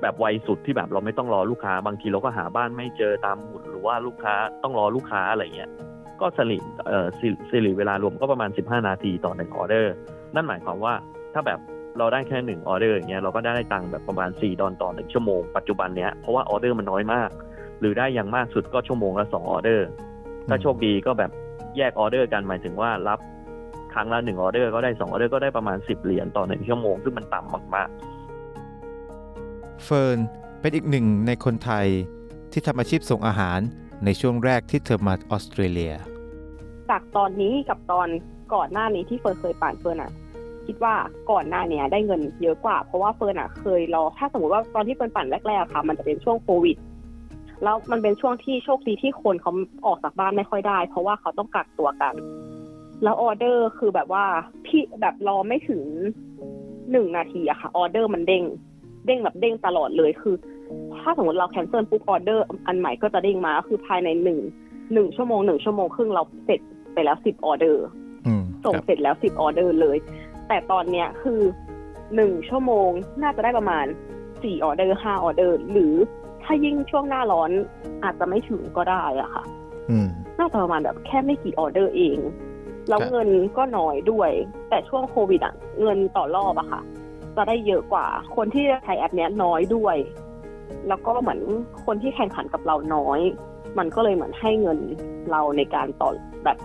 [0.01, 5.69] แบบไวสุดที่แบบเราไม่ต้องรอลูกค้า บางทีเราก็หาบ้านไม่เจอตามหมุดหรือว่าลูกค้าต้องรอลูกค้าอะไรเงี้ย
[6.21, 9.93] ก็สลิเอ่อสิสิริเวลารวมก็ประมาณ 15 นาทีต่อหนึ่งออเดอร์
[10.35, 10.93] นั่นหมายความว่า
[11.33, 11.59] ถ้าแบบ
[11.97, 17.29] เราได้แค่หนึ่งออเดอร์อย่างเงี้ยเราก็ได้ตังค์แบบประมาณ 4 ดอลต่อหนึ่งชั่วโมงปัจจุบันเนี้ยเพราะว่าออเดอร์มันน้อยมาก
[17.79, 19.87] หรือได้อย่างมากสุดก็ชั่วโมงละ2ออเดอร์
[20.47, 21.31] ถ้าโชคดีก็แบบ
[21.77, 23.19] แยกออเดอร์กันหมายถึงว่ารับ
[23.93, 27.89] ครั้งละหนึ่งออเดอร์ก็ได้2ออเดอร์ก็ได้ประมาณ 10 เหรียญต่อหนึ่งชั่วโมงซึ่งมันต่ำมาก
[29.85, 30.17] เฟิร์น
[30.61, 31.87] เป็นอีกหนึ่งในคนไทย
[32.51, 33.59] ที่ทำอาชีพส่งอาหาร
[34.05, 35.93] ในช่วงแรกที่เธอมาออสเตรเลีย
[36.89, 38.07] จากตอนนี้กับตอน
[38.53, 40.11] ก่อนหน้านี้ที่เฟิร์นเคยปั่นเฟิร์นอะ
[40.65, 40.95] คิดว่า
[41.31, 46.77] ก่อนหน้าเนี้ยได้เงินเยอะกว่า เพราะว่าเฟิร์นอะเคยรอถ้าสมมติว่าตอนที่เฟิร์นปั่นแรกๆค่ะ มันจะเป็นช่วงโควิด
[47.63, 49.51] แล้วมันเป็นช่วงที่โชคดีที่คนเขา
[49.85, 52.13] ออกจากบ้านไม่ค่อยได้ เพราะว่าเขาต้องกักตัวกัน
[53.03, 54.25] แล้วออเดอร์คือแบบว่า
[54.65, 55.81] พี่แบบรอไม่ถึง
[56.91, 58.43] หนึ่งนาทีอะค่ะ ออเดอร์มันเด้ง
[59.05, 60.35] เด้งแบบเด้งตลอดเลยคือ
[61.01, 64.39] ถ้าสมมติเรา cancel ปุ๊บออเดอร์อันใหม่ก็จะเด้งมาคือภายในหนึ่ง
[64.93, 66.59] หนึ่งชั่วโมงหนึ่งชั่วโมงครึ่งเราเสร็จ
[66.93, 67.83] ไปแล้วสิบออเดอร์
[68.27, 69.97] อืมส่งครับเสร็จแล้วสิบออเดอร์เลย
[70.47, 71.41] แต่ตอนเนี้ยคือ
[72.15, 72.89] หนึ่งชั่วโมง
[73.21, 73.85] น่าจะได้ประมาณ
[74.43, 75.93] สี่ออเดอร์ห้าออเดอร์ หรือ
[76.43, 77.51] ถ้ายิ่งช่วงหน้าร้อน
[78.03, 79.43] อาจจะไม่ถึงก็ได้อะค่ะ
[79.89, 80.07] อืม
[80.39, 82.17] น่าจะประมาณแบบแค่ไม่กี่ออเดอร์เอง
[82.89, 84.31] แล้วครับเงินก็น้อยด้วย
[84.69, 86.81] แต่ช่วงโควิดอะเงินต่อรอบอะค่ะ
[87.37, 89.97] จะได้เยอะกว่า คนที่ใช้แอปเนี้ยน้อยด้วย
[90.87, 91.39] แล้วก็เหมือน
[91.85, 93.19] คนที่แข่งขันกับเราน้อย
[93.77, 94.79] มันก็เลยเหมือนให้เงิน
[95.31, 96.09] เราในการต่อ
[96.43, 96.57] แบบ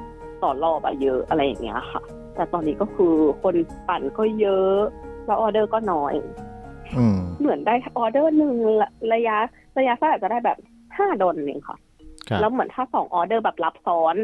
[0.43, 2.03] ต่อรอบอะเยอะอะไรอย่างเงี้ยค่ะ
[2.35, 3.55] แต่ตอนนี้ก็คือคน
[3.89, 4.79] ปั่นก็เยอะ
[5.27, 6.15] แล้วออเดอร์ก็น้อย
[6.99, 9.37] อืมเหมือนได้ออเดอร์หนึ่งระระยะ
[9.79, 10.59] ระยะสั้นอาจจะได้แบบ
[10.97, 11.77] ห้าดอลเองค่ะ
[12.29, 14.17] ครับแล้วเหมือนถ้าสองออเดอร์แบบรับซ้อน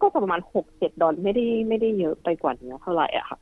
[0.00, 3.38] ก็จะประมาณหกเจ็ดดอลไม่ได้ไม่ได้เยอะไปกว่านี้เท่าไหร่อะค่ะ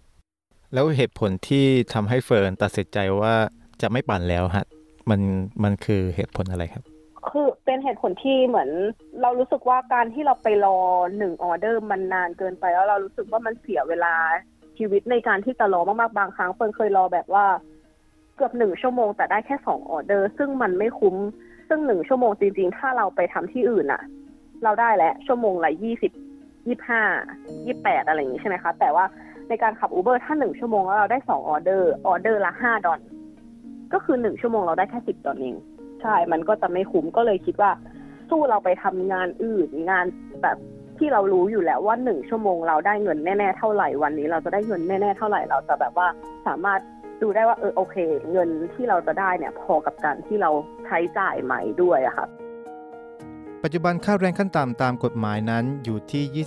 [0.74, 3.34] แล้วเหตุผลที่ทำให้เฟิร์นตัดสินใจว่า
[3.82, 4.66] จะไม่ปั่นแล้วฮะ
[5.10, 5.20] มัน
[5.62, 6.84] มันคือเหตุผลอะไรครับ
[7.30, 8.70] คือเป็นเหตุผลที่เหมือน
[9.22, 10.78] เรารู้สึกว่าการที่เราไปรอ
[11.18, 14.14] หนึ่งออเดอร์มันนานเกินไปแล้วเรารู้สึกว่ามันเสียเวลา
[14.78, 17.46] ชีวิตในการที่จะรอมากๆบางครั้งเฟิร์นเคยรอแบบว่า
[18.36, 21.16] เกือบหนึ่งชั่วโมงแต่ได้แค่สองออเดอร์ ซึ่งมันไม่คุ้ม
[21.68, 24.02] ซึ่งหนึ่งชั่วโมงจริงๆ ถ้าเราไปทำที่อื่นอะ
[24.64, 26.12] เราได้แหละชั่วโมงละยี่สิบ
[26.66, 27.02] ยี่ห้า
[27.66, 29.04] ยี่แปดอะไรอย่างนี้ใช่ไหมคะ แต่ว่า
[29.48, 33.00] ในการขับ Uber ถ้าหนึ่งชั่วโมงแล้วเราได้สองออเดอร์ออเดอร์ละห้าดอล
[33.92, 35.54] ก็คือหนึ่งชั่วโมงเราได้แค่สิบดอลเอง
[36.02, 37.70] ใช่ มันก็จะไม่คุ้มก็เลยคิดว่า
[38.28, 40.06] สู้เราไปทำงานอื่นงาน
[40.42, 40.56] แบบ
[40.98, 46.08] ที่เรารู้อยู่แล้วว่าหนึ่งชั่วโมงเราได้เงินแน่ๆเท่าไหร่วันนี้ เราจะได้เงินแน่ๆเท่าไหร่เราจะแบบว่า
[46.46, 46.80] สามารถ
[47.22, 47.96] ดูได้ว่าเออโอเค
[48.32, 50.50] เงินที่เราจะได้เนี่ยพอกับการที่เรา
[50.84, 52.26] ใช้จ่ายไหมด้วยอะค่ะ
[53.62, 56.44] ปัจจุบันค่าแรงขั้นต่ำตามกฎหมายนั้นอยู่ที่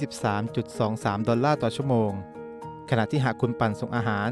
[0.58, 2.12] 23.23 ดอลลาร์ต่อชั่วโมง
[2.94, 4.30] ขณะที่หากคุณปั่นส่งอาหาร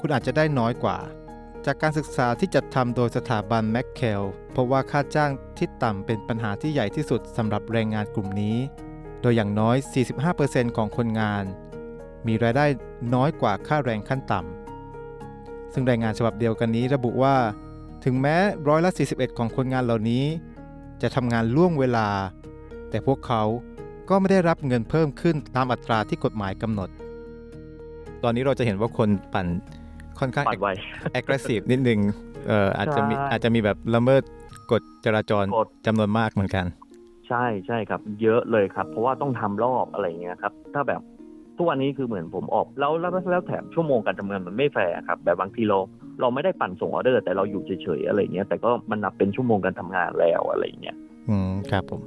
[0.00, 0.98] คุณอาจจะได้น้อยกว่า
[1.66, 4.22] จากการศึกษาที่จัดทำโดยสถาบันแมคเคล
[4.56, 8.56] พบว่าค่าจ้างที่ต่ำเป็นปัญหาที่ใหญ่ที่สุดสำหรับแรงงานกลุ่มนี้
[9.20, 9.76] โดยอย่างน้อย
[10.26, 11.44] 45%ของคนงาน
[12.26, 12.66] มีรายได้
[13.14, 17.36] น้อยกว่าค่าแรงขั้นต่ำซึ่งรายงานฉบับเดียวกันนี้ระบุว่า
[18.04, 18.36] ถึงแม้
[18.68, 20.24] ร้อยละ 41 ของคนงานเหล่านี้
[21.02, 22.08] จะทำงานล่วงเวลา
[22.90, 23.42] แต่พวกเขา
[24.08, 26.90] ก็ไม่ได้รับเงินเพิ่มขึ้นตามอัตราที่กฎหมายกำหนด
[28.24, 29.46] ตอนนี้เราจะเห็นว่าคนปั่น
[30.20, 30.68] ค่อนข้างปั่นไว
[31.18, 32.00] aggressive นิดนึง
[32.46, 34.22] เอ่ออาจจะมีใช่อาจจะมีแบบละเมิด
[34.72, 36.66] กฎจราจรกฎจำนวนมากเหมือนกัน
[37.28, 41.00] ใช่ใช่ครับ เยอะเลยครับ เพราะว่าต้องทำรอบอะไรเงี้ยครับ ถ้าแบบ
[41.56, 45.78] ทุกวันนี้คือเหมือนผมออกแล้วแล้วแล้วแถมชั่วโมงการทำงานมันไม่แฟร์ครับ แบบบางทีเรา
[46.20, 50.96] เราไม่ได้ปั่นส่งออเดอร์ แต่เราอยู่เฉยๆอะไรเงี้ยแต่ก็มันนับเป็นชั่วโมงการทำงานแล้วอะไรเงี้ย
[51.28, 52.00] อืมครับผม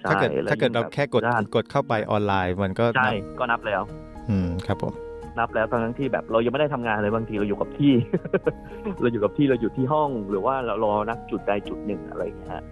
[0.00, 3.82] ใช่ถ้าเกิดแล้วถ้าเกิดเรายิ่งบบแค่กดด้านกดเข้าไปออนไลน์มันก็ใช่นับก็นับแล้ว
[4.28, 5.07] อืมครับผม
[5.38, 7.92] นับแล้วทั้งที่แบบเรายังไม่ได้ทำงานเลยบางทีเราอยู่กับที่
[9.00, 12.64] เราอยู่กับที่เราอยู่ที่ห้อง หรือว่าเรารอนักจุดใดจุดหนึ่งอะไรอย่างเงี้ยฮะ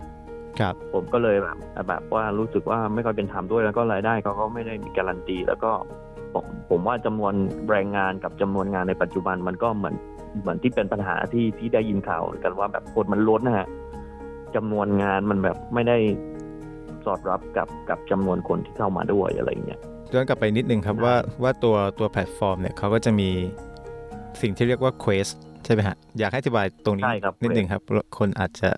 [0.60, 1.56] ครับ ผมก็เลยแบบ
[1.88, 5.72] แบบว่ารู้สึกว่าไม่ค่อยเป็นธรรมด้วยแล้วก็รายได้เขาก็ไม่ได้มีการันตี แล้วก็
[6.32, 7.32] ผมผมว่าจำนวน
[7.70, 9.94] แรงงานกับจำนวนงานในปัจจุบันมันก็เหมือน
[10.40, 13.68] เหมือนที่เป็นปัญหาที่ที่ได้ยินข่าวกันว่าแบบคนมันล้นนะฮะ
[14.54, 15.98] จำนวนงานมันแบบไม่ได้
[17.04, 19.80] สอดรับกับกับจำนวนคนที่เข้ามาด้วยอะไรอย่างเงี้ย
[20.14, 23.30] ย้อนกลับไปนิดนึงครับว่าว่าตัวตัวแพลตฟอร์มเนี่ยเขาก็จะมี
[24.42, 25.32] สิ่งที่เรียกว่า Quest
[25.64, 27.82] ใช่ไหมฮะ อยากให้อธิบายตรงนี้ใช่ครับนิดนึงครับ
[28.18, 28.68] คนอาจจะ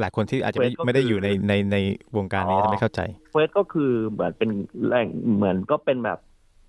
[0.00, 1.76] หลายคนที่อาจจะไม่ Quest ก็ไม่ได้คืออยู่ในในใน
[2.16, 4.50] วงการนี้อ๋อจะไม่เข้าใจ quest ก็คือเหมือนเป็น
[4.88, 6.18] แรงเหมือนก็เป็นแบบ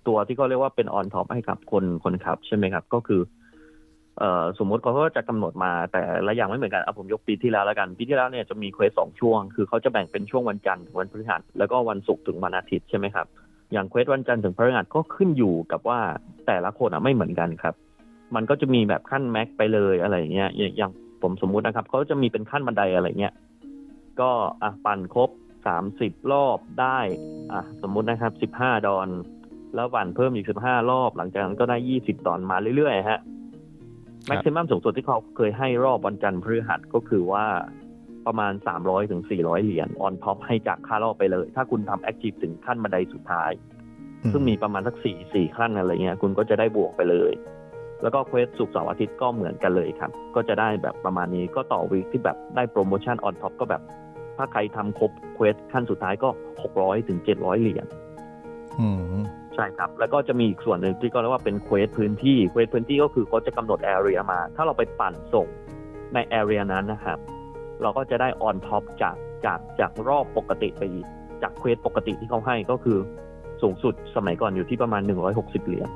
[0.08, 3.20] ตัวที่เขาเรียกว่าเป็น on top ให้กับคนคนขับ ใช่ไหมครับ ก็คือ
[4.18, 13.26] เอ่อสมมติเขาก็จะกำหนดมาแต่ละอย่างไม่เหมือนกันเอาผมยกปีที่แล้วแล้วกัน ปีที่แล้วเนี่ยจะมี quest สองช่วง คือเขาจะแบ่งเป็นช่วงวันจันทร์ถึงวันพฤหัสแล้วก็วันศุกร์ถึงวันอาทิตย์ใช่ไหมครับ
[13.74, 16.00] อย่าง quest วันจันทร์ถึงพฤหัสก็ขึ้นอยู่กับว่า
[16.46, 17.74] แต่ละคนอะไม่เหมือนกันครับ
[18.34, 23.34] มันก็จะมีแบบขั้น max ไปเลยอะไรอย่างเงี้ยอย่างอย่างผมสมมุตินะครับเขาจะมีเป็นขั้นบันไดอะไรเงี้ย
[24.20, 24.30] ก็
[24.62, 25.30] อะปั่นครบ
[25.66, 26.98] สามสิบรอบได้
[27.52, 29.08] อะสมมุตินะครับสิบห้าดอล
[29.74, 33.20] แล้วปั่นเพิ่มอีกสิบห้ารอบ หลังจากนั้นก็ได้ยี่สิบดอลมาเรื่อยๆฮะ
[34.26, 37.46] maximum สูงสุดที่เขาเคยให้รอบวันจันทร์พฤหัสก็คือว่า
[38.26, 43.50] ประมาณสามร้อยถึงสี่ร้อยเหรียญ on top ให้จากค่ารอบไปเลย ถ้าคุณทำ active ถึงขั้นบันไดสุดท้าย
[44.32, 47.32] ซึ่งมีประมาณสักสี่สี่ขั้นอะไรเงี้ยคุณก็จะได้บวกไปเลย
[48.02, 53.82] แล้วก็ quest ศุกร์เสาร์อาทิตย์ก็เหมือนกันเลยครับ ก็จะได้แบบประมาณนี้ก็ต่อ week ที่แบบได้โปรโมชั่น on top ก็แบบ
[54.36, 56.28] ถ้าใครทำครบ quest ขั้นสุดท้ายก็
[56.62, 57.86] หกร้อยถึงเจ็ดร้อยเหรียญ
[58.80, 58.88] อื
[59.20, 59.22] ม
[59.54, 65.46] ใช่ครับ แล้วก็จะมีอีกส่วนหนึ่งที่ก็เรียกว่าเป็น quest พื้นที่ quest พื้นที่ก็คือเขาจะกำหนด area มา ถ้าเราไปปั่นส่ง
[66.14, 67.18] ใน area นั้นนะครับ
[67.82, 71.06] เราก็จะได้ on top จากจากจากรอบปกติไปอีก
[71.42, 72.98] จาก quest ปกติที่เขาให้ก็คือ
[73.62, 75.02] สูงสุดสมัยก่อนอยู่ที่ประมาณ
[75.34, 75.88] 160 เหรียญ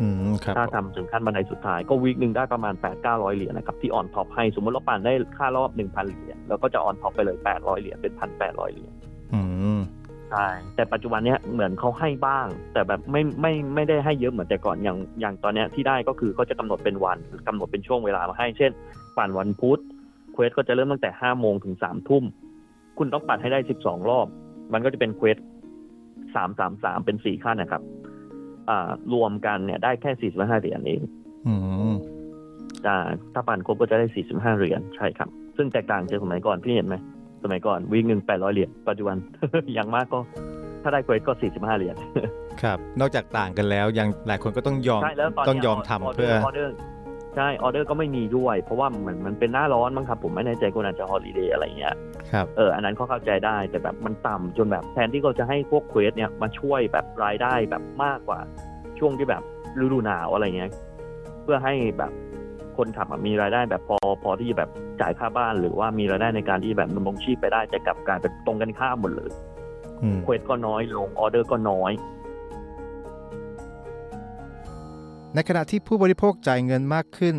[0.00, 6.94] อืมครับถ้าทำถึงขั้นบันไดสุดท้ายก็ week หนึ่งได้ประมาณ 8 9 0 0 เหรียญนะครับ ที่ on top ให้สมมติเราปั่นได้ค่ารอบ 1,000 เหรียญแล้วก็จะ on
[7.00, 8.92] top ไปเลย 800 เหรียญเป็น 1,800 เหรียญ
[9.32, 9.40] อื
[9.78, 9.80] ม
[10.30, 18.70] ใช่แต่ปัจจุบันเนี้ยเหมือนเขาให้บ้าง แต่แบบไม่ไม่ไม่ได้ให้เยอะเหมือนแต่ก่อนอย่างอย่างตอนเนี้ยที่ได้ก็คือเขาจะกำหนดเป็นวันกำหนดเป็นช่วงเวลามาให้ เช่น
[19.16, 19.80] ปั่นวันพุธ
[20.32, 22.24] quest ก็จะเริ่มตั้งแต่ห้าโมงถึงสามทุ่ม
[22.98, 24.26] คุณต้องปั่นให้ได้สิบสองรอบ
[24.72, 25.36] มันก็จะเป็น quest
[26.34, 27.82] สามสามสามเป็นสี่ขั้นนะครับ
[28.68, 31.00] อ่ารวมกันเนี่ยได้แค่สี่สิบห้าเหรียญเอง
[31.46, 31.54] อื
[31.92, 31.94] ม
[32.86, 32.98] อ่า
[33.32, 36.96] ถ้าปั่นครบก็จะได้สี่สิบห้าเหรียญใช่ครับ ซึ่งแตกต่างจากสมัยก่อนพี่เห็นไหม
[37.42, 39.16] สมัยก่อน week หนึ่งแปดร้อยเหรียญปัจจุบัน
[39.74, 40.20] อย่างมากก็
[40.82, 41.96] ถ้าได้ quest ก็สี่สิบห้าเหรียญ
[42.62, 46.74] ครับ นอกจากต่างกันแล้วยังหลายคนก็ต้องยอมใช่แล้วตอนต้องนี้ยอมทำเพื่อออเดอร์
[47.36, 51.94] ใช่ออเดอร์ก็ไม่มีด้วย เพราะว่าเหมือนมันเป็นหน้าร้อนมั้งครับผมไม่แน่ใจคุณอาจจะ holiday อะไรเงี้ย
[52.32, 58.38] ครับเอออันนั้นก็เข้าใจได้แต่แบบมันต่ำจนแบบแทนที่เขาจะให้พวก quest เนี่ยมาช่วยแบบรายได้แบบมากกว่า
[58.98, 59.42] ช่วงที่แบบ
[59.80, 60.70] ฤดูหนาวอะไรเงี้ย
[61.42, 62.12] เพื่อให้แบบ
[62.76, 69.30] คนขับอะมีรายได้แบบพอพอที่จะแบบจ่ายค่าบ้านหรือว่ามีรายได้ในการที่แบบดำรงชีพไปได้จะกลับกลายเป็นตรงกันข้ามหมดเลย
[70.02, 71.92] อืม quest ก็น้อยลงออเดอร์ก็น้อย
[75.34, 77.36] ในขณะที่ผู้บริโภคจ่ายเงินมากขึ้น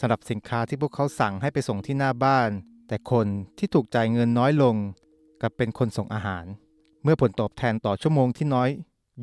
[0.00, 2.50] สำหรับสินค้าที่พวกเขาสั่งให้ไปส่งที่หน้าบ้าน
[2.88, 3.26] แต่คน
[3.58, 4.76] ที่ถูกจ่ายเงินน้อยลง
[5.40, 6.44] กลับเป็นคนส่งอาหาร
[7.02, 8.70] เมื่อผลตอบแทนต่อชั่วโมงที่น้อย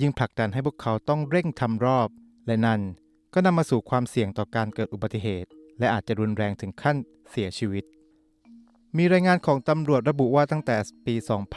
[0.01, 2.09] ยิ่งผลักดันให้พวกเขาต้องเร่งทำรอบ
[2.47, 2.81] และนั่น
[3.33, 6.97] ก็นำมาสู่ความเสี่ยงต่อการเกิดอุบัติเหตุ และอาจจะรุนแรงถึงขั้น
[7.31, 7.83] เสียชีวิต
[8.97, 11.15] มีรายงานของตำรวจระบุว่าตั้งแต่ปี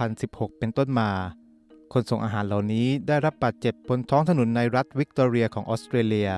[0.09, 1.11] 2016 เป็นต้นมา
[1.97, 6.31] คนส่งอาหารเหล่านี้ได้รับบาดเจ็บบนท้องถนนในรัฐวิกตอเรียของออสเตรเลีย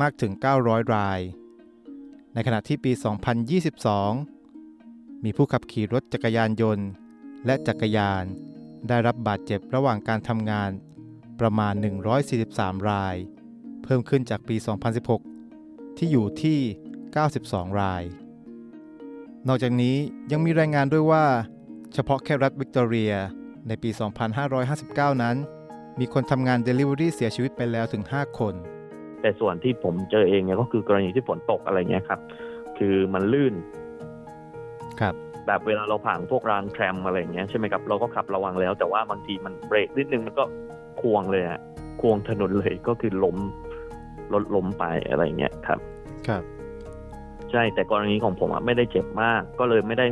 [0.00, 1.20] มากถึง 900 ราย
[2.34, 2.92] ในขณะที่ปี
[4.28, 6.86] 2022 มีผู้ขับขี่รถจักรยานยนต์
[7.46, 8.24] และจักรยาน
[8.88, 10.70] ได้รับบาดเจ็บระหว่างการทำงาน
[11.40, 11.74] ประมาณ
[12.32, 13.16] 143 ราย
[13.82, 14.56] เพิ่มขึ้นจากปี
[15.26, 16.58] 2016 ที่อยู่ที่
[17.18, 18.02] 92 ราย
[19.48, 19.96] นอกจากนี้
[20.30, 21.24] ยังมีรายงานด้วยว่า
[21.92, 23.14] เฉพาะแค่รัฐวิกตอเรีย
[23.68, 23.90] ในปี
[24.56, 25.36] 2559 นั้น
[26.00, 28.54] มีคนทำงาน Delivery เสียชีวิตไปแล้วถึง 5 คน
[29.20, 32.20] แต่ส่วนที่ผมเจอเองเนี่ยก็คือกรณีที่ฝนตกอะไรเงี้ยครับ
[32.78, 33.54] คือมันลื่น
[35.00, 35.14] ครับ
[35.46, 40.44] แบบเวลาเราผ่านพวกรางแทรมอะไรเงี้ยใช่ไหมครับเราก็ขับระวังแล้ว แต่ว่าบางทีมันเบรกนิดนึงมันก็
[41.00, 41.60] ควงเลยฮะ
[42.00, 43.36] ควงถนนเลยก็คือล้ม
[44.32, 45.78] รถล้มไปอะไรเงี้ยครับ
[46.28, 46.42] ครับ
[47.50, 50.06] ใช่แต่กรณีของผมอะไม่ได้เจ็บมาก ก็เลยไม่ได้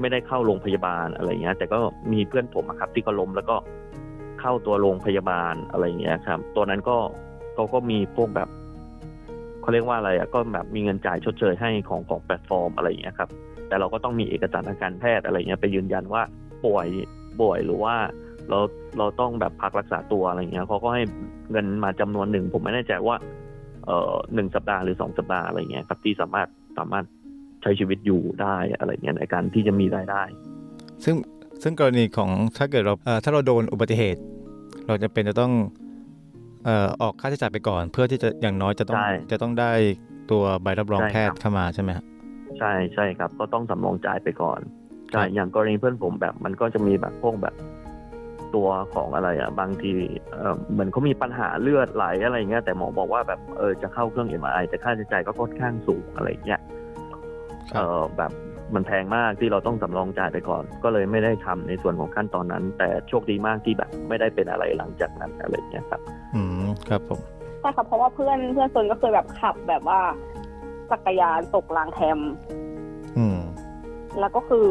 [0.00, 1.78] ไม่ได้เข้าโรงพยาบาลอะไรเงี้ย แต่ก็
[2.12, 3.56] มีเพื่อนผมอะครับ ที่เขาล้มแล้วก็
[4.40, 6.96] เข้าตัวโรงพยาบาลอะไรเงี้ยครับ ตัวนั้นก็
[7.54, 8.48] เขาก็มีพวกแบบ
[9.60, 13.30] เขาเรียกว่าอะไรอะก็แบบมีเงินจ่ายชดเชยให้ของของแพลตฟอร์มอะไรเงี้ยครับ
[13.68, 16.22] แต่เราก็ต้องมีเอกสารทางการแพทย์อะไรเงี้ยไปยืนยันว่า
[16.64, 16.86] ป่วย
[17.40, 17.94] ป่วยหรือว่า
[18.48, 18.58] เรา
[18.98, 21.02] เราต้องแบบพักรักษาตัวอะไรเงี้ยเขาก็ให้
[21.50, 23.16] เงินมาจำนวนหนึ่ง ผมไม่แน่ใจว่า
[23.86, 27.04] เอ่อหนึ่งสัปดาห์หรือสองสัปดาห์อะไรเงี้ยครับที่สามารถสามารถ
[27.66, 30.22] ช้ชีวิตอยู่ได้อะไรเงี้ยในการที่จะมีรายได้
[31.04, 31.14] ซึ่ง
[31.62, 34.20] ซึ่งกรณีของถ้าเกิดเราเอ่อถ้าเราโดนอุบัติเหตุ
[34.86, 35.52] เราจะเป็นจะต้อง
[36.64, 39.72] เอ่อออกค่าใช้จ่ายไปก่อน เพื่อที่จะอย่างน้อยจะต้องใช่จะต้องได้
[40.30, 42.04] ตัวใบรับรองใช่แพทครัย์บเข้ามาใช่ไหมครับ
[42.58, 44.60] ใช่ใช่ครับ ก็ต้องสำรองจ่ายไปก่อน
[45.12, 47.54] ใช่อย่างกรณีเพื่อนผมแบบมันก็จะมีแบบพวกแบบ
[48.54, 49.92] ตัวของอะไรอะบางที
[50.32, 56.85] เอ่อเหมือนเขามีปัญหาเลือดไหลอะไรเงี้ยแต่หมอบอกว่าแบบเออจะเข้าเครื่อง MRI แต่ค่าใช้จ่ายก็ค่อนข้างสูงอะไรเงี้ยครับเออ
[58.18, 58.32] แบบ
[58.74, 66.00] มันแพงมากที่เราต้องสำรองจ่ายไปก่อน ก็เลยไม่ได้ทำในส่วนของขั้นตอนนั้น แต่โชคดีมากที่แบบไม่ได้เป็นอะไรหลังจากนั้นอะไรเงี้ยครับ
[66.34, 67.20] อืมครับผม
[67.60, 70.00] ใช่ครับเพราะว่าเพื่อนเพื่อนซนก็เคยแบบขับแบบว่า
[70.90, 72.18] จักรยานตกรางแทม
[73.18, 73.38] อืม
[74.20, 74.66] แล้วก็คือ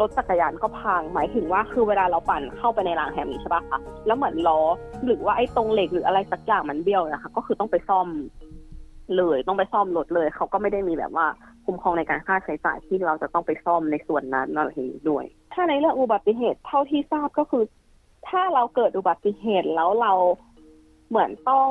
[0.00, 4.60] รถจักรยานก็พังหมายถึงว่าคือเวลาเราปั่นเข้าไปในรางแฮมนี้ใช่ปะคะแล้วเหมือนล้อ
[5.04, 8.08] หรือว่าไอ้ตรงเหล็กหรืออะไรสักอย่างมันเบี้ยวนะคะ ก็คือต้องไปซ่อม
[9.16, 11.26] เลยต้องไปซ่อมรถเลย เขาก็ไม่ได้มีแบบว่า
[11.66, 15.24] คุ้มครองในการค่าใช้จ่ายที่เราจะต้องไปซ่อมในส่วนนั้นอะไรองนี้ด้วย
[15.54, 17.64] ถ้าในเรื่องอุบัติเหตุเท่าที่ทราบก็คือ
[18.28, 20.12] ถ้าเราเกิดอุบัติเหตุแล้วเรา
[21.08, 21.68] เหมือนต้อง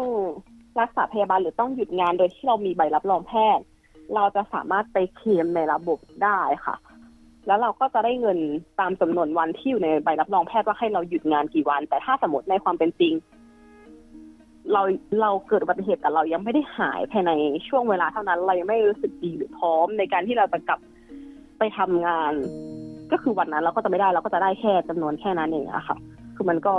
[0.79, 3.63] รักษาพยาบาลหรือต้องหยุดงานโดยที่เรามีใบรับรองแพทย์
[4.15, 6.75] เราจะสามารถไปเคลมในระบบได้ค่ะ
[7.47, 8.39] แล้วเราก็จะได้เงิน
[8.79, 13.13] ตามจำนวนวันที่อยู่ในใบรับรองแพทย์ว่าให้เราหยุดงานกี่วัน แต่ถ้าสมมติในความเป็นจริง
[14.73, 14.81] เรา
[15.21, 17.31] เราเกิดอุบัติเหตุแต่เรายังไม่ได้หายภายใน
[17.67, 20.79] ช่วงเวลาเท่านั้น เรายังไม่รู้สึกดีหรือพร้อมในการที่เราจะกลับ
[21.59, 22.33] ไปทำงาน
[23.11, 25.97] ก็คือวันนั้นเราก็จะไม่ได้เราก็จะได้แค่จำนวนแค่นั้นเองอะค่ะ
[26.35, 26.75] คือมันก็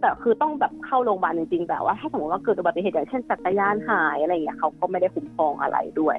[0.00, 6.16] แต่คือต้องแบบเข้าโรงพยาบาลจริงๆแต่ว่าถ้าสมมติว่าเกิดอุบัติเหตุอย่างเช่นจักรยานหายอะไรอย่างเงี้ยเขาก็ไม่ได้คุ้มครองอะไรด้วย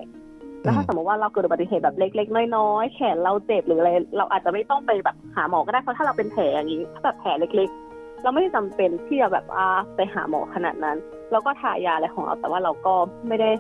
[0.63, 7.90] แล้วถ้าสมมติว่าเราเกิดอุบัติเหตุแบบเล็กๆน้อยๆแขนเราเจ็บหรืออะไรเราอาจจะไม่ต้องไปแบบหาหมอก็ได้เพราะถ้าเราเป็นแผลอย่างนี้ถ้าแบบแผลเล็กๆ
[8.23, 10.97] เราไม่ได้จำเป็นที่จะแบบอ่าไปหาหมอขนาดนั้น
[11.31, 12.93] เราก็ทายาอะไรของเราแต่ว่าเราก็
[13.27, 13.51] ไม่ได้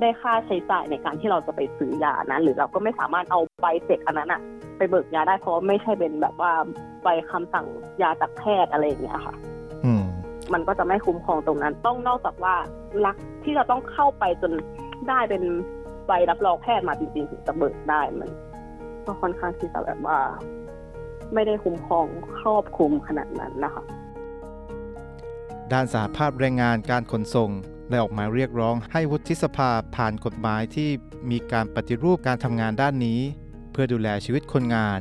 [0.00, 4.40] ได้ค่าใช้จ่ายในการที่เราจะไปซื้อยานั้น หรือเราก็ไม่สามารถเอาใบเสร็จอันนั้นอะ
[4.76, 6.52] ไปเบิกยาได้เพราะไม่ใช่เป็นแบบว่า
[7.02, 7.66] ใบคำสั่ง
[8.02, 9.34] ยาจากแพทย์อะไรอย่างเงี้ยค่ะ
[9.84, 10.02] อืม
[10.52, 12.54] มันก็จะไม่คุ้มครองตรงนั้น ต้องนอกจากว่า
[13.04, 14.52] รักที่เราต้องเข้าไปจน
[15.08, 15.42] ได้เป็น
[16.06, 18.30] ใบรับรองแพทย์มาจริงๆถึงจะเบิกได้มัน
[19.06, 20.18] ก็ค่อนข้างที่จะแบบว่า
[21.34, 22.06] ไม่ได้คุ้มครอง
[22.38, 23.82] ครอบคลุมขนาดนั้นนะคะ
[25.72, 27.50] ด้านสาภาพแรงงานการขนส่ง
[27.88, 30.90] ได้ออกมาเรียกร้องให้วุฒิสภาผ่านกฎหมายที่
[31.30, 33.20] มีการปฏิรูปการทำงานด้านนี้
[33.70, 35.00] เพื่อดูแลชีวิตคนงาน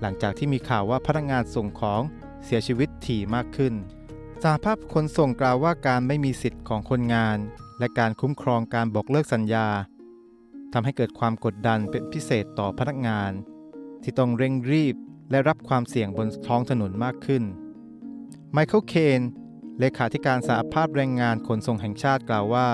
[0.00, 2.02] หลังจากที่มีข่าวว่าพนักงานส่งของ
[2.44, 3.74] เสียชีวิตถี่มากขึ้น
[4.42, 7.38] สาภาพขนส่งกล่าวว่าการไม่มีสิทธิ์ของคนงาน
[7.78, 9.68] และการคุ้มครองการบอกเลิกสัญญา
[10.72, 13.32] ทำให้เกิดความกดดันเป็นพิเศษต่อพนักงาน
[14.02, 14.96] ที่ต้องเร่งรีบ
[15.32, 17.42] และรับความเสี่ยงบนท้องถนนมากขึ้น
[18.52, 19.20] ไมเคิลเคน
[19.80, 22.68] เลขาธิการสหภาพแรงงานขนส่งแห่งชาติกล่าวว่า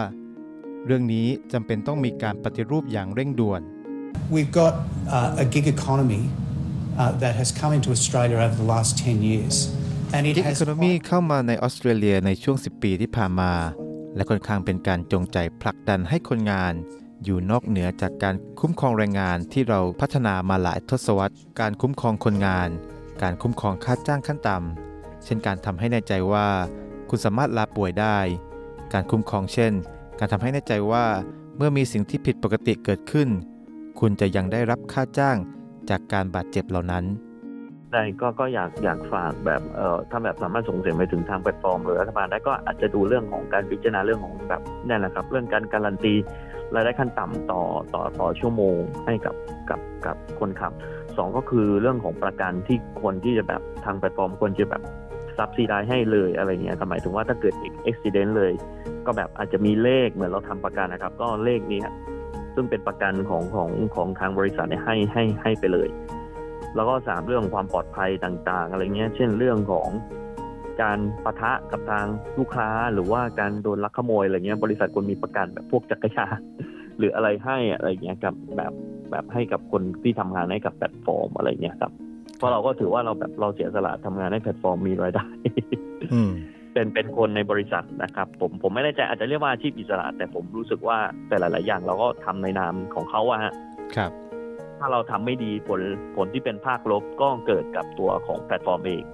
[0.87, 3.61] เรื่องนี้จำเป็นต้องมีการปฏิรูปอย่างเร่งด่วน
[4.35, 4.75] We've got
[5.17, 6.23] uh, a gig economy
[7.01, 9.55] uh, that has come into Australia over the last 10 years.
[10.17, 13.53] And it กิก has อีโคโนมีเข้ามาในออสเตรเลียในช่วง 10 ปีที่ผ่านมา
[14.15, 16.75] และค่อนข้างเป็นการจงใจผลักดันให้คนงาน
[17.25, 22.69] อยู่นอกเหนือจากการคุ้มครองแรงงานที่เราพัฒนามาหลายทศวรรษ การคุ้มครองคนงาน
[23.23, 26.47] การคุ้มครองค่าจ้างขั้นต่ำเช่นการทำให้แน่ใจว่า
[27.09, 28.19] คุณสามารถลาป่วยได้
[28.93, 29.73] การคุ้มครองเช่น
[30.19, 31.05] การทำให้แน่ใจว่า
[31.57, 33.29] เมื่อมีสิ่งที่ผิดปกติเกิดขึ้น
[34.01, 35.37] คุณจะยังได้รับค่าจ้าง
[35.91, 37.05] จากการบาดเจ็บเหล่านั้น
[37.93, 46.15] ได้ก็ก็อยากอยากฝากแบบเอ่อถ้าแบบสามารถส่งเสริมไปถึงทางแพลตฟอร์มหรือรัฐบาลได้ก็อาจจะดูเรื่องของการพิจารณาเรื่องของแบบนั่นแหละครับ เรื่องการการันตี
[46.75, 47.63] รายได้ขั้นต่ำต่อ
[47.95, 49.35] ต่อต่อชั่วโมงให้กับ
[49.71, 50.73] กับกับคนขับ
[51.17, 54.83] สองก็คือเรื่องของประกันที่ควรที่จะแบบทางแพลตฟอร์มควรจะแบบ
[55.37, 58.53] subsidize ให้เลยอะไรเงี้ยหมายถึงว่าถ้าเกิดอุบัติเหตุเลย
[59.07, 61.81] ก็แบบอาจจะมีเลขเหมือนเราทำประกันนะครับ ก็เลขนี้
[62.55, 65.89] ซึ่งเป็นประกันของของของทางบริษัทให้ให้ให้ไปเลย
[66.75, 69.89] แล้วก็สามเรื่องความปลอดภัยต่างๆ อะไรเงี้ย เช่นเรื่องของ
[70.83, 72.07] การปะทะกับทาง
[72.39, 76.39] ลูกค้าหรือว่าการโดนลักขโมยอะไรเงี้ยบริษัทควรมีประกันแบบพวกจักรยาน
[76.99, 78.73] หรืออะไรให้อะไรเงี้ยกับแบบ
[79.11, 81.93] แบบให้กับคนที่ทำงานให้กับแพลตฟอร์มอะไรเงี้ยครับ
[82.37, 85.27] เพราะเราก็ถือว่าเราแบบเราเสียสละทำงานให้แพลตฟอร์มมีรายได้
[86.15, 86.31] อืม
[86.73, 93.53] เป็นเป็นคนในบริษัทนะครับ ผมผมไม่แน่ใจอาจจะเรียกว่าอาชีพอิสระ แต่ผมรู้สึกว่าแต่หลาย ๆ อย่างเราก็ทำในนามของเขาอะฮะ
[93.97, 94.13] ครับ
[94.79, 95.81] ถ้าเราทำไม่ดีผล
[96.17, 99.05] ผลที่เป็นภาคลบก็เกิดกับตัวของแพลตฟอร์มเอง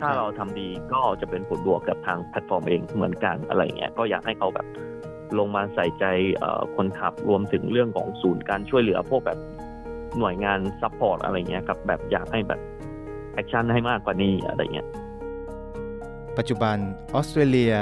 [0.00, 4.66] ถ้าเราทำดีก็จะเป็นผลบวกกับทางแพลตฟอร์มเองเหมือนกันอะไรเงี้ยก็อยากให้เขาแบบ
[5.38, 6.04] ลงมาใส่ใจ
[6.76, 9.38] คนขับรวมถึงเรื่องของศูนย์การช่วยเหลือพวกแบบ
[10.18, 12.60] หน่วยงาน support อะไรเงี้ยครับแบบอยากให้แบบ
[13.34, 14.88] action ให้มากกว่านี้อะไรเงี้ย
[16.38, 16.76] ปัจจุบัน
[17.14, 17.74] ออสเตรเลีย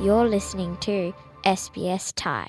[0.05, 0.97] You're listening to
[1.61, 2.49] SBS Thai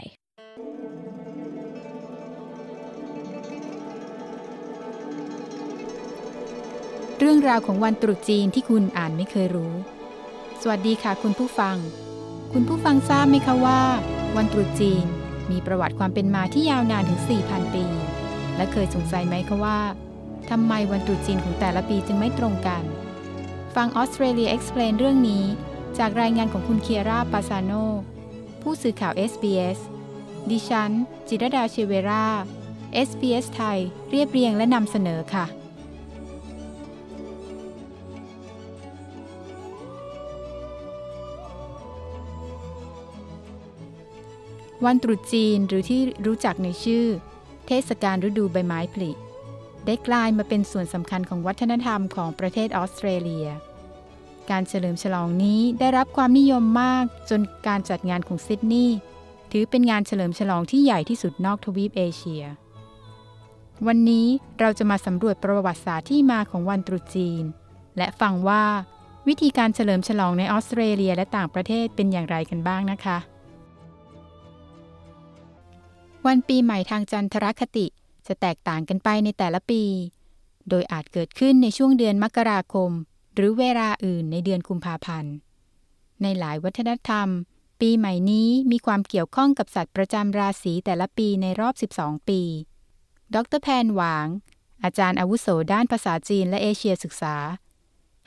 [7.19, 9.73] เรื่องราวของวันตรุษจีนที่คุณอ่านไม่เคยรู้
[10.61, 11.77] สวัสดีค่ะคุณผู้ฟัง
[12.53, 13.81] คุณผู้ฟังทราบไหมคะว่า
[14.37, 15.05] วันตรุษจีน
[15.51, 17.85] มีประวัติความเป็นมาที่ยาวนานถึง 4,000 ปี
[18.55, 19.79] และเคยสงสัยไหมคะว่า
[20.49, 22.83] ทำไมวันตรุษจีนของแต่ละปีจึงไม่ตรงกัน
[23.75, 25.43] ฟังออสเตรเลีย Explain เรื่องนี้
[25.97, 27.71] จากรายงานของคุณเคียร่าปาซาโน
[28.61, 29.79] ผู้สื่อข่าว SBS
[30.49, 30.91] ดิฉัน
[31.27, 32.27] จิรดาเชเวรา
[33.07, 33.79] SBS ไทย
[34.09, 35.45] เรียบเรียงและนำเสนอค่ะ
[44.85, 47.05] วันตรุษจีนหรือที่รู้จักในชื่อ
[47.67, 49.11] เทศกาลฤดูใบไม้ผลิ
[49.85, 53.47] ได้กลายมาเป็นส่วนสำคัญของวัฒนธรรมของประเทศออสเตรเลีย
[54.49, 58.97] การเฉลิมฉลองนี้ได้รับความนิยมมากจนการจัดงานของซิดนีย์
[59.51, 62.43] ถือเป็นงานเฉลิมฉลองที่ใหญ่ที่สุดนอกทวีปเอเชีย
[63.87, 64.27] วันนี้
[64.59, 67.43] เราจะมาสำรวจประวัติศาสตร์ที่มาของวันตรุษจีน
[67.97, 68.63] และฟังว่า
[69.27, 73.17] วิธีการเฉลิมฉลองในออสเตรเลียและต่างประเทศเป็นอย่างไรกันบ้างนะคะ
[76.25, 77.85] วันปีใหม่ทางจันทรคติ
[78.27, 79.83] จะแตกต่างกันไปในแต่ละปี
[80.69, 82.91] โดยอาจเกิดขึ้นในช่วงเดือนมกราคม
[83.35, 85.33] หรือเวลาอื่นในเดือนกุมภาพันธ์
[86.21, 87.27] ในหลายวัฒนธรรม
[87.81, 92.41] ปีใหม่นี้มีความเกี่ยวข้องกับสัตว์ประจำราศีแต่ละปีในรอบ 12 ปี
[93.35, 94.27] ดรแพนหวาง
[94.83, 97.35] อาจารย์อาวุโสด้านภาษาจีนและเอเชียศึกษา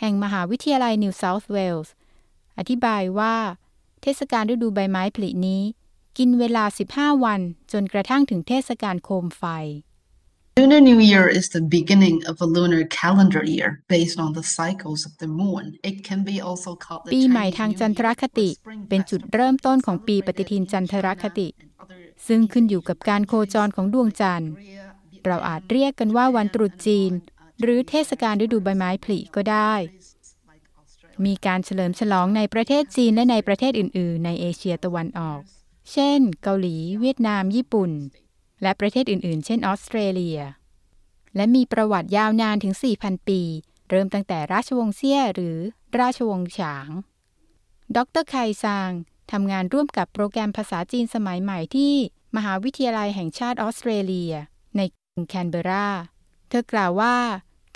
[0.01, 1.94] แห่งมหาวิทยาลัยนิวเซาท์เวลส์
[2.59, 3.36] อธิบายว่า
[4.03, 5.62] เทศกาลฤดูใบไม้ผลินี้
[6.18, 7.40] กินเวลา 15 วัน
[7.72, 9.44] จนกระทั่งถึงเทศกาลโคมไฟ
[10.59, 15.05] Lunar New Year is the beginning of a lunar calendar year based on the cycles
[15.05, 15.65] of the moon.
[15.83, 18.83] It can be also called the ปีใหม่ Chinese ทาง New จันทร Year คติ or Spring
[18.89, 21.49] เป็นจุดเริ่มต้นของปีปฏิทินจันทรคติ
[22.27, 24.51] ซึ่งขึ้นอยู่กับการโคจรของดวงจันทร์
[25.25, 27.11] เราอาจเรียกกันว่าวันตรุษจีน
[27.63, 29.75] หรือเทศกาลฤดูใบไม้ผลิก็ได้
[31.25, 35.41] มีการเฉลิมฉลองในประเทศจีนและในประเทศอื่น ๆ ในเอเชียตะวันออก
[35.93, 37.93] เช่น เกาหลี เวียดนาม ญี่ปุ่น
[38.63, 40.41] และประเทศอื่น ๆ เช่นออสเตรเลีย
[41.37, 43.41] และมีประวัติยาวนานถึง 4,000 ปี
[43.91, 45.59] เริ่มตั้งแต่ราชวงศ์เซี่ยหรือ
[45.99, 46.89] ราชวงศ์ฉาง
[47.97, 48.91] ดรไคซาง
[49.33, 51.95] ทำงานร่วมกับโปรแกรมภาษาจีนสมัยใหม่ที่
[52.37, 54.33] มหาวิทยาลัยแห่งชาติออสเตรเลีย
[54.77, 55.89] ในกรุงแคนเบรา
[56.49, 57.17] เธอกล่าวว่า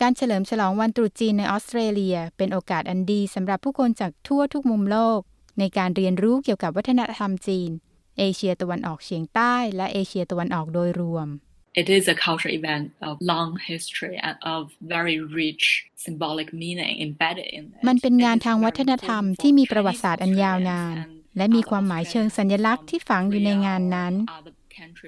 [0.00, 5.20] การเฉลิมฉลองวันตรุษจีนในออสเตรเลีย เป็นโอกาสอันดีสำหรับผู้คนจากทั่วทุกมุมโลก
[5.58, 7.70] ในการเรียนรู้เกี่ยวกับวัฒนธรรมจีน
[8.20, 11.28] เอเชียตะวันออกเฉียงใต้และเอเชียตะวันออกโดยรวม
[11.82, 14.62] It is a cultural event of long history and of
[14.96, 15.64] very rich
[16.06, 17.84] symbolic meaning embedded in it.
[17.88, 20.94] มันเป็นงานทางวัฒนธรรมที่มีประวัติศาสตร์อันยาวนาน
[21.36, 24.14] และมีความหมายเชิงสัญลักษณ์ที่ฝังอยู่ในงานนั้น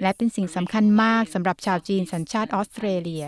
[0.02, 3.26] และเป็นสิ่งสำคัญมากสำหรับชาวจีนสัญชาติออสเตรเลีย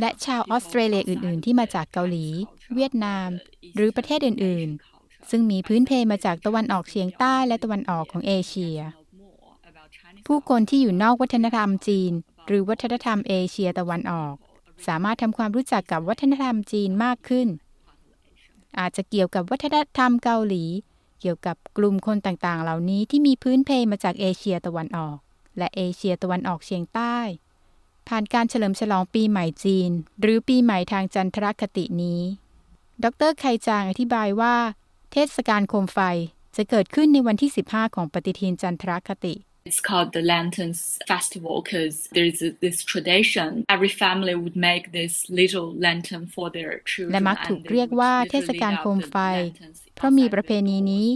[0.00, 2.26] และชาวออสเตรเลียอื่น ๆ ที่มาจากเกาหลี
[2.74, 3.28] เวียดนาม
[3.76, 4.95] หรือประเทศอื่น ๆ
[5.30, 8.78] ซึ่งมีพื้นเพมาจากตะวันออกเฉียงใต้และตะวันออกของเอเชีย
[10.26, 12.12] ผู้คนที่อยู่นอกวัฒนธรรมจีน
[12.46, 14.34] หรือวัฒนธรรมเอเชียตะวันออก
[14.86, 17.48] สามารถทำความรู้จักกับวัฒนธรรมจีนมากขึ้น
[18.78, 20.64] อาจจะเกี่ยวกับวัฒนธรรมเกาหลี
[21.20, 25.16] เกี่ยวกับกลุ่มคนต่างๆ เหล่านี้ที่มีพื้นเพมาจากเอเชียตะวันออก
[25.58, 27.18] และเอเชียตะวันออกเฉียงใต้
[28.08, 32.20] ผ่านการเฉลิมฉลองปีใหม่จีน หรือปีใหม่ทางจันทรคตินี้
[33.04, 34.56] ดรไคจางอธิบายว่า
[35.18, 35.98] เทศกาลโคมไฟ
[36.56, 39.34] จะเกิดขึ้นในวันที่ 15 ของปฏิทินจันทรคติ
[39.68, 40.80] It's called the Lanterns
[41.12, 43.48] Festival because there is a, this tradition.
[43.76, 47.12] Every family would make this little lantern for their children.
[47.12, 49.16] และมักถูกเรียกว่าเทศกาลโคมไฟ
[49.96, 51.06] เพราะมีประเพณีนี้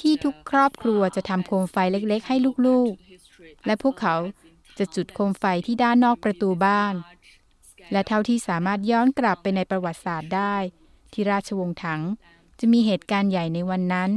[0.00, 2.36] ที่ทุกครอบครัวจะทำโคมไฟเล็กๆ ให้
[2.66, 4.16] ลูกๆ และพวกเขา
[4.78, 6.94] จะจุดโคมไฟที่ด้านนอกประตูบ้าน
[7.92, 10.56] และเท่าที่สามารถย้อนกลับไปในประวัติศาสตร์ได้
[11.12, 12.02] ที่ราชวงศ์ถัง
[12.60, 14.10] จะมีเหตุการณ์ใหญ่ในวันนั้น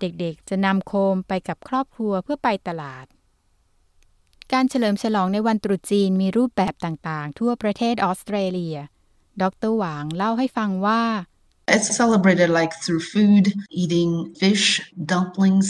[0.00, 3.06] เด็กๆ จะนำโคมไปกับครอบครัวเพื่อไปตลาด
[4.52, 8.76] การเฉลิมฉลองในวันตรุษจีนมีรูปแบบต่างๆ ทั่วประเทศออสเตรเลีย
[9.40, 11.02] ดรหวางเล่าให้ฟังว่า
[11.74, 14.66] It's celebrated like through food, eating fish,
[15.12, 15.68] dumplings,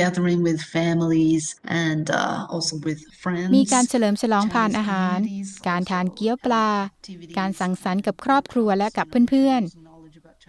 [0.00, 3.50] gathering with families, and uh, also with friends.
[3.56, 5.18] มีการเฉลิมฉลองผ่านอาหาร
[5.68, 6.68] การทานเกี๊ยวปลา
[7.38, 9.81] การสังสรรค์กับครอบครัวและกับเพื่อนๆ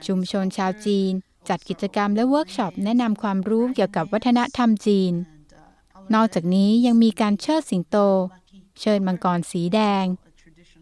[0.08, 1.12] ชุมชนชาวจีน
[1.50, 5.14] จัดกิจกรรมและเวิร์กช็อปแนะนำความรู้เกี่ยวกับวัฒนธรรมจีน
[6.14, 7.98] นอกจากนี้ยังมีการเชิดสิงโต
[8.80, 10.06] เชิดมังกรสีแดง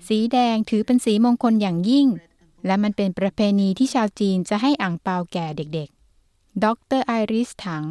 [0.08, 2.08] สีแดงถือเป็นสีมงคลอย่างยิ่ง
[2.66, 6.66] และมันเป็นประเพณีที่ชาวจีนจะให้อ่างเปาแก่เด็กๆ ด
[7.00, 7.84] รไอริสถัง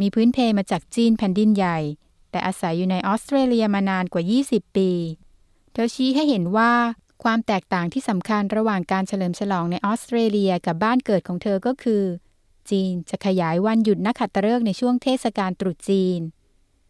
[0.00, 1.78] มีพื้นเพมาจากจีนแผ่นดินใหญ่
[2.30, 4.90] แต่อาศัยอยู่ในออสเตรเลียมานานกว่า 20 ปี
[5.72, 6.72] เธอชี้ให้เห็นว่า
[7.22, 12.02] ความแตกต่างที่สำคัญระหว่างการเฉลิมฉลองในออสเตรเลียกับบ้านเกิดของเธอก็คือ
[12.70, 16.20] จีนจะขยายวันหยุดนักขัตฤกษ์ในช่วงเทศกาลตรุษจีน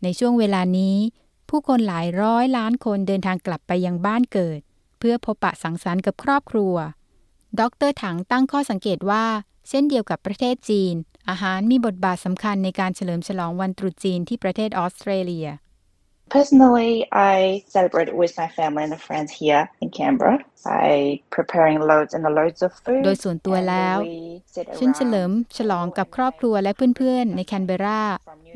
[0.03, 0.97] ในช่วงเวลานี้
[1.49, 4.61] ผู้คนหลายร้อยล้านคนเดินทางกลับไปยังบ้านเกิด
[4.99, 6.75] เพื่อพบปะสังสรรค์กับครอบครัว
[7.61, 9.25] ดรถังตั้งข้อสังเกตว่า
[9.69, 10.95] เช่นเดียวกับประเทศจีน
[11.29, 15.49] อาหารมีบทบาทสำคัญในการเฉลิมฉลองวันตรุษจีนที่ประเทศออสเตรเลีย
[16.33, 22.15] Personally, I celebrate it with my family and friends here in Canberra by preparing loads
[22.15, 23.03] and loads of food.
[23.05, 23.97] โดยส่วนตัวแล้ว
[24.79, 28.03] ฉันเฉลิมฉลองกับครอบครัวและเพื่อนๆ ในแคนเบรา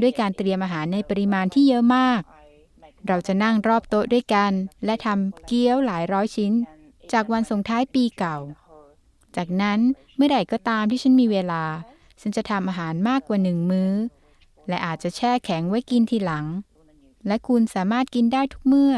[0.03, 2.21] ด้วยการเตรียมอาหารในปริมาณที่เยอะมาก
[3.07, 4.53] เราจะนั่งรอบโต๊ะด้วยกัน
[4.85, 6.53] และทำเกี๊ยวหลายร้อยชิ้น
[7.13, 8.39] จากวันส่งท้ายปีเก่า
[9.37, 9.79] จากนั้น
[10.17, 11.65] เมื่อใดก็ตามที่ฉันมีเวลา
[12.21, 13.93] ฉันจะทำอาหารมากกว่าหนึ่งมื้อ
[14.69, 16.47] และอาจจะแช่แข็งไว้กินทีหลัง
[17.27, 18.95] และคุณสามารถกินได้ทุกเมื่อ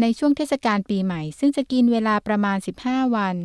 [0.00, 3.36] ในช่วงเทศกาลปีใหม่ ซึ่งจะกินเวลาประมาณ 15 วัน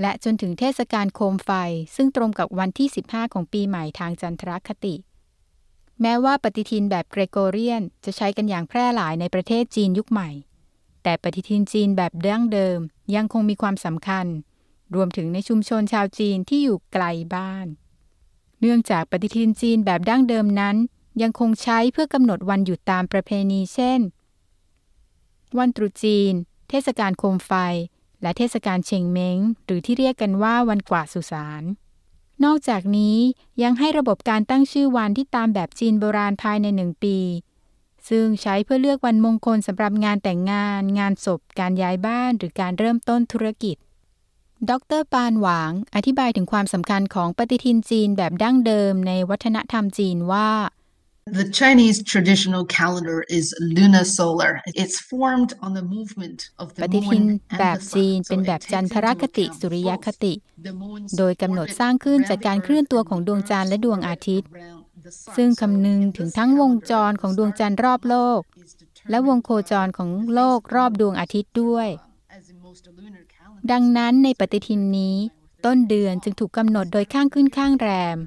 [0.00, 1.50] และจนถึงเทศกาลโคมไฟ
[1.96, 4.94] ซึ่งตรงกับวันที่ 15 ของปีใหม่ทางจันทรคติ
[6.00, 10.30] แม้ว่าปฏิทินแบบเกรโกเรียนจะใช้กันอย่างแพร่หลายในประเทศจีนยุคใหม่
[11.02, 12.78] แต่ปฏิทินจีนแบบดั้งเดิม
[13.14, 14.26] ยังคงมีความสำคัญ
[14.94, 17.04] รวมถึงในชุมชนชาวจีนที่อยู่ไกล
[17.34, 17.66] บ้าน
[18.60, 20.76] เนื่องจากปฏิทินจีนแบบดั้งเดิมนั้น
[21.22, 24.00] ยังคงใช้เพื่อกำหนดวันหยุดตามประเพณีเช่น
[25.58, 26.32] วันตรุษจีน
[26.68, 27.52] เทศกาลโคมไฟ
[28.22, 31.62] และเทศกาลเชงเม้ง หรือที่เรียกกันว่าวันกวาดสุสาน
[32.44, 33.18] นอกจากนี้
[33.62, 37.18] ยังให้ระบบการตั้งชื่อวันที่ตามแบบจีนโบราณภายในหนึ่งปี
[38.08, 43.76] ซึ่งใช้เพื่อเลือกวันมงคลสำหรับงานแต่งงาน งานศพ การย้ายบ้าน หรือการเริ่มต้นธุรกิจ
[44.70, 50.50] ดรปานหวาง อธิบายถึงความสำคัญของปฏิทินจีนแบบดั้งเดิมในวัฒนธรรมจีนว่า
[51.26, 54.60] The Chinese traditional calendar is lunar solar.
[54.66, 58.28] It's formed on the movement of ป the ฏิทิน moon แบบ and the จีน sun.
[58.28, 64.48] เป็น So แบบ it จัน takes ทร into คติ account สุริยคติ both the moon's โดยกำหนดสร้างขึ้นจากการเคลื่อนตัวของดวงจันทร์และดวงอาทิตย์
[65.36, 68.40] ซึ่งคำนึงถึงทั้งวงจรของดวงจันทร์รอบโลก
[69.10, 71.88] และวงโคจรของโลกรอบดวงอาทิตย์ด้วย
[73.70, 75.16] ดังนั้นในปฏิทินนี้
[75.64, 78.18] ต้นเดือนจึงถูกกำหนดโดยข้างขึ้นข้างแรม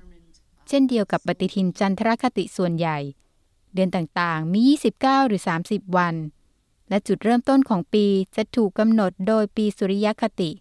[0.67, 2.97] เช่นเดียวกับปฏิทินจันทรคติส่วนใหญ่
[3.73, 4.59] เดือนต่างๆ มี
[4.97, 6.15] 29 หรือ 30 วัน
[6.89, 8.05] และจุดเริ่มต้นของปี
[8.35, 10.51] จะถูกกำหนดโดยปีสุริยคติ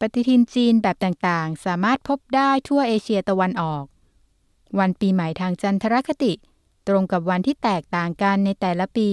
[0.00, 3.84] ปฏิทินจีนแบบต่างๆ สามารถพบได้ทั่วเอเชียตะวันออก
[4.78, 6.32] วันปีใหม่ทางจันทรคติ
[6.88, 9.10] ตรงกับวันที่แตกต่างกันในแต่ละปี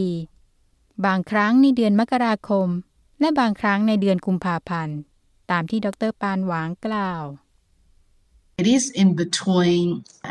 [1.05, 2.67] บางครั้งในเดือนมกราคม
[3.19, 4.97] และบางครั้งในเดือนกุมภาพันธ์
[5.51, 7.24] ตามที่ดรปานหวางกล่าว
[8.62, 9.86] It is in between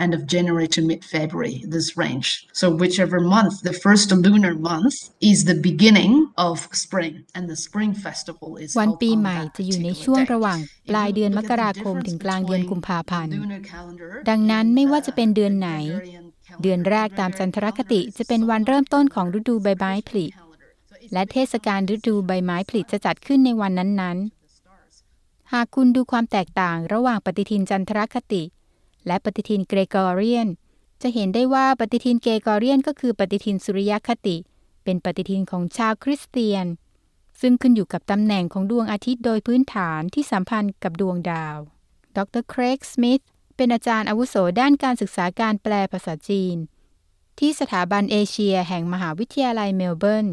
[0.04, 2.28] end of January to mid-February, this range.
[2.60, 4.96] So whichever month, the first lunar month
[5.30, 6.12] is the beginning
[6.48, 10.04] of spring, and the spring festival is วัน held ปี on ใหม่ that จะอยู่ใน particular
[10.04, 10.30] ช่วง day.
[10.32, 10.58] ระหว่าง
[10.90, 13.32] ปลายเดือนมกราคมถึงกลางเดือนกุมภาพันธ์
[14.28, 15.70] ดังนั้นไม่ว่าจะเป็นเดือนไหน
[16.62, 20.24] เดือนแรกตามจันทรคติจะเป็นวันเริ่มต้นของฤดูใบไม้ผลิ
[21.12, 24.39] และเทศกาลฤดูใบไม้ผลิจะจัดขึ้นในวันนั้นๆ
[25.52, 28.42] หากคุณดูความแตกต่างระหว่างปฏิทินจันทรคติ
[29.06, 30.48] และปฏิทินเกรกอเรียน
[31.02, 34.36] จะเห็นได้ว่าปฏิทินเกรกอเรียนก็คือปฏิทินสุริยคติ
[34.84, 36.66] เป็นปฏิทินของชาวคริสเตียน
[37.40, 41.58] ซึ่งขึ้นอยู่กับตำแหน่งของดวงอาทิตย์โดยพื้นฐานที่สัมพันธ์กับดวงดาว
[42.16, 43.22] ดรเครกสมิธ
[43.56, 46.56] เป็นอาจารย์อาวุโสด้านการศึกษาการแปลภาษาจีน
[47.38, 50.28] ที่สถาบันเอเชียแห่งมหาวิทยาลัยเมลเบิร์น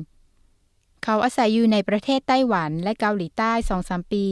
[1.04, 4.28] เขาอาศัยอยู่ในประเทศไต้หวันและเกาหลีใต้สองสามปี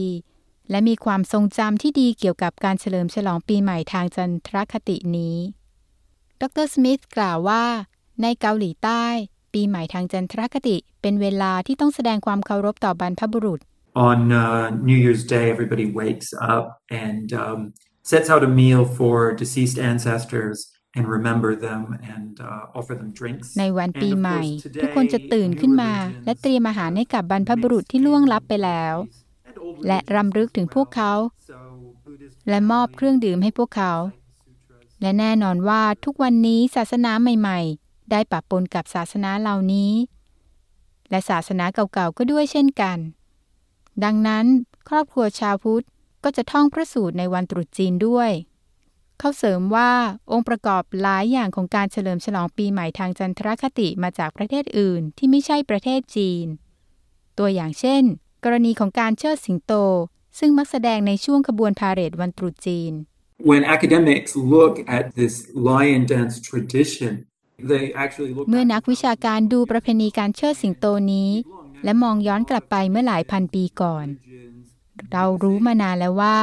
[0.70, 5.36] และมีความทรงจำที่ดีเกี่ยวกับการเฉลิมฉลองปีใหม่ทางจันทรคตินี้
[6.42, 7.64] ดรสมิธกล่าวว่า
[8.22, 9.04] ในเกาหลีใต้
[9.54, 13.60] ปีใหม่ทางจันทรคติ เป็นเวลาที่ต้องแสดงความเคารพต่อบรรพบุรุษ
[14.10, 16.64] On uh, New Year's Day, everybody wakes up
[17.06, 17.58] and um,
[18.10, 20.56] sets out a meal for deceased ancestors
[20.96, 21.82] and remember them
[22.14, 23.46] and uh, offer them drinks.
[23.60, 28.94] ในวัน And ปี of ใหม่ course, ทุกคนจะ today, ตื่น new ขึ้นมา religions และเตรียมอาหารให้กับบรรพบุรุษที่ล่วงลับไปแล้ว
[29.86, 31.12] และรำลึกถึงพวกเขา
[32.48, 33.92] และมอบเครื่องดื่มให้พวกเขา
[35.00, 39.92] และแน่นอนว่าทุกวันนี้ศาสนาใหม่ ๆ ได้ปะปนกับศาสนาเหล่านี้
[41.10, 42.98] และศาสนาเก่าๆก็ด้วยเช่นกัน
[44.04, 44.46] ดังนั้น
[44.88, 45.84] ครอบครัวชาวพุทธ
[46.24, 48.30] ก็จะท่องพระสูตรในวันตรุษจีนด้วย
[49.18, 49.92] เขาเสริมว่า
[50.32, 56.46] องค์ประกอบหลายอย่างของการเฉลิมฉลองปีใหม่ทางจันทรคติมาจากประเทศอื่นที่ไม่ใช่ประเทศจีน
[57.38, 58.02] ตัวอย่างเช่น
[58.46, 59.72] กรณีของการเชิดสิงโต
[60.38, 62.92] ซึ่งมักแสดงในช่วงขบวนพาเหรดวันตรุษจีน
[63.50, 65.34] When academics look at this
[65.70, 67.12] lion dance tradition,
[67.70, 71.30] they actually look เมื่อนักวิชาการดูประเพณีการเชิดสิงโตนี้
[71.84, 74.06] และมองย้อนกลับไปเมื่อหลายพันปีก่อน
[75.12, 76.38] เรารู้มานานแล้วว่า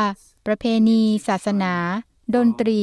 [0.47, 1.73] ประเพณี ศาสนา
[2.35, 2.81] ดนตรี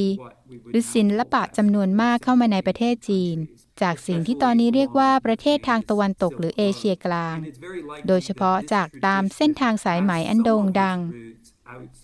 [0.71, 3.37] หรือศิลปะจำนวนมากเข้ามาในประเทศจีน
[3.83, 7.37] จากสิ่งที่ตอนนี้เรียกว่าประเทศทางตะวันตกหรือเอเชียกลาง
[8.07, 10.99] โดยเฉพาะจากตามเส้นทางสายไหมอันโด่งดัง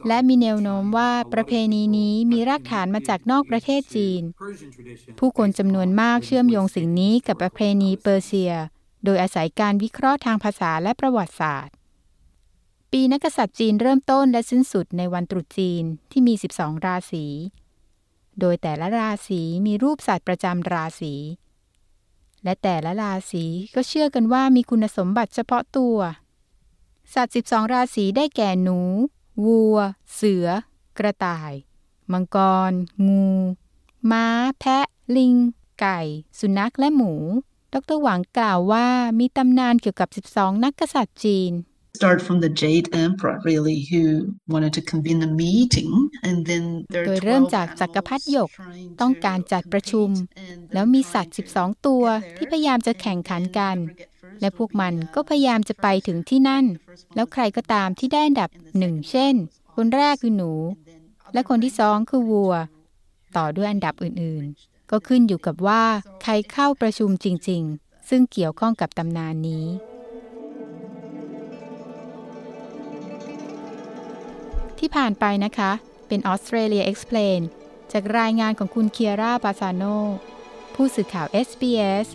[0.09, 4.22] และมีแนวโน้มว่าประเพณีนี้มีรากฐานมาจากนอกประเทศจีน
[5.18, 8.53] ผู้คนจำนวนมากเชื่อมโยงสิ่งนี้กับประเพณีเปอร์เซีย
[9.05, 11.74] โดยอาศัยการวิเคราะห์ทางภาษาและประวัติศาสตร์
[12.93, 17.24] ปีนักษัตริย์จีนเริ่มต้นและสิ้นสุดในวันตรุษจีนที่มี 12 ราศี
[18.41, 21.14] โดยแต่ละราศีมีรูปสัตว์ประจำราศี
[22.47, 23.44] และแต่ละราศี
[23.74, 25.99] ก็เชื่อกันว่ามีคุณสมบัติเฉพาะตัว
[27.14, 28.78] สัตว์ 12 ราศีได้แก่หนู
[29.44, 29.78] วัว
[30.14, 30.47] เสือ
[30.99, 31.53] กระต่าย
[32.12, 32.36] มังก
[32.70, 32.72] ร
[33.09, 33.28] งู
[34.11, 34.26] ม้า
[34.59, 34.86] แพะ
[35.16, 35.34] ลิง
[35.80, 36.01] ไก่
[36.38, 37.12] สุนัขและหมู
[37.74, 38.86] ดรหวังกล่าวว่า
[39.18, 41.53] มีตำนานเกี่ยวกับ 12 นักกษัตริย์จีน
[41.97, 44.03] start from the Jade Emperor, really, who
[44.53, 45.92] wanted to convene a meeting,
[46.28, 46.64] and then
[47.07, 48.51] โดยเริ่มจากจักรพรรดิหยก
[49.01, 50.09] ต้องการจัดประชุม
[50.74, 52.05] แล้วมีสัตว์ 12 ตัว
[52.36, 53.76] ที่พยายามจะแข่งขันกัน
[54.40, 56.64] และพวกมันก็พยายามจะไปถึงที่นั่น
[57.14, 59.34] แล้วใครก็ตามที่ได้อันดับหนึ่งเช่น
[59.76, 60.53] คนแรกคือหนู
[61.32, 62.55] และคนที่สองคือวัว
[63.36, 65.84] ต่อด้วยอันดับอื่นๆ ก็ขึ้นอยู่กับว่า
[66.22, 69.66] ใครเข้าประชุมจริง ๆ ซึ่งเกี่ยวข้องกับตำนานนี้
[74.79, 75.72] ที่ผ่านไปนะคะ
[76.09, 77.41] เป็น Australia Explain
[77.93, 79.83] จากรายงานของคุณเคียร่าปาซาโน
[80.74, 82.09] ผู้สื่อข่าว SBS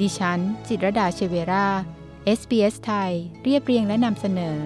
[0.00, 1.68] ดิฉัน จิตรดาเชเวรา
[2.38, 3.12] SBS ไทย
[3.42, 4.58] เรียบเรียงและนำเสนอ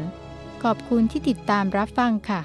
[0.63, 2.43] ขอบคุณที่ติดตามรับฟังค่ะ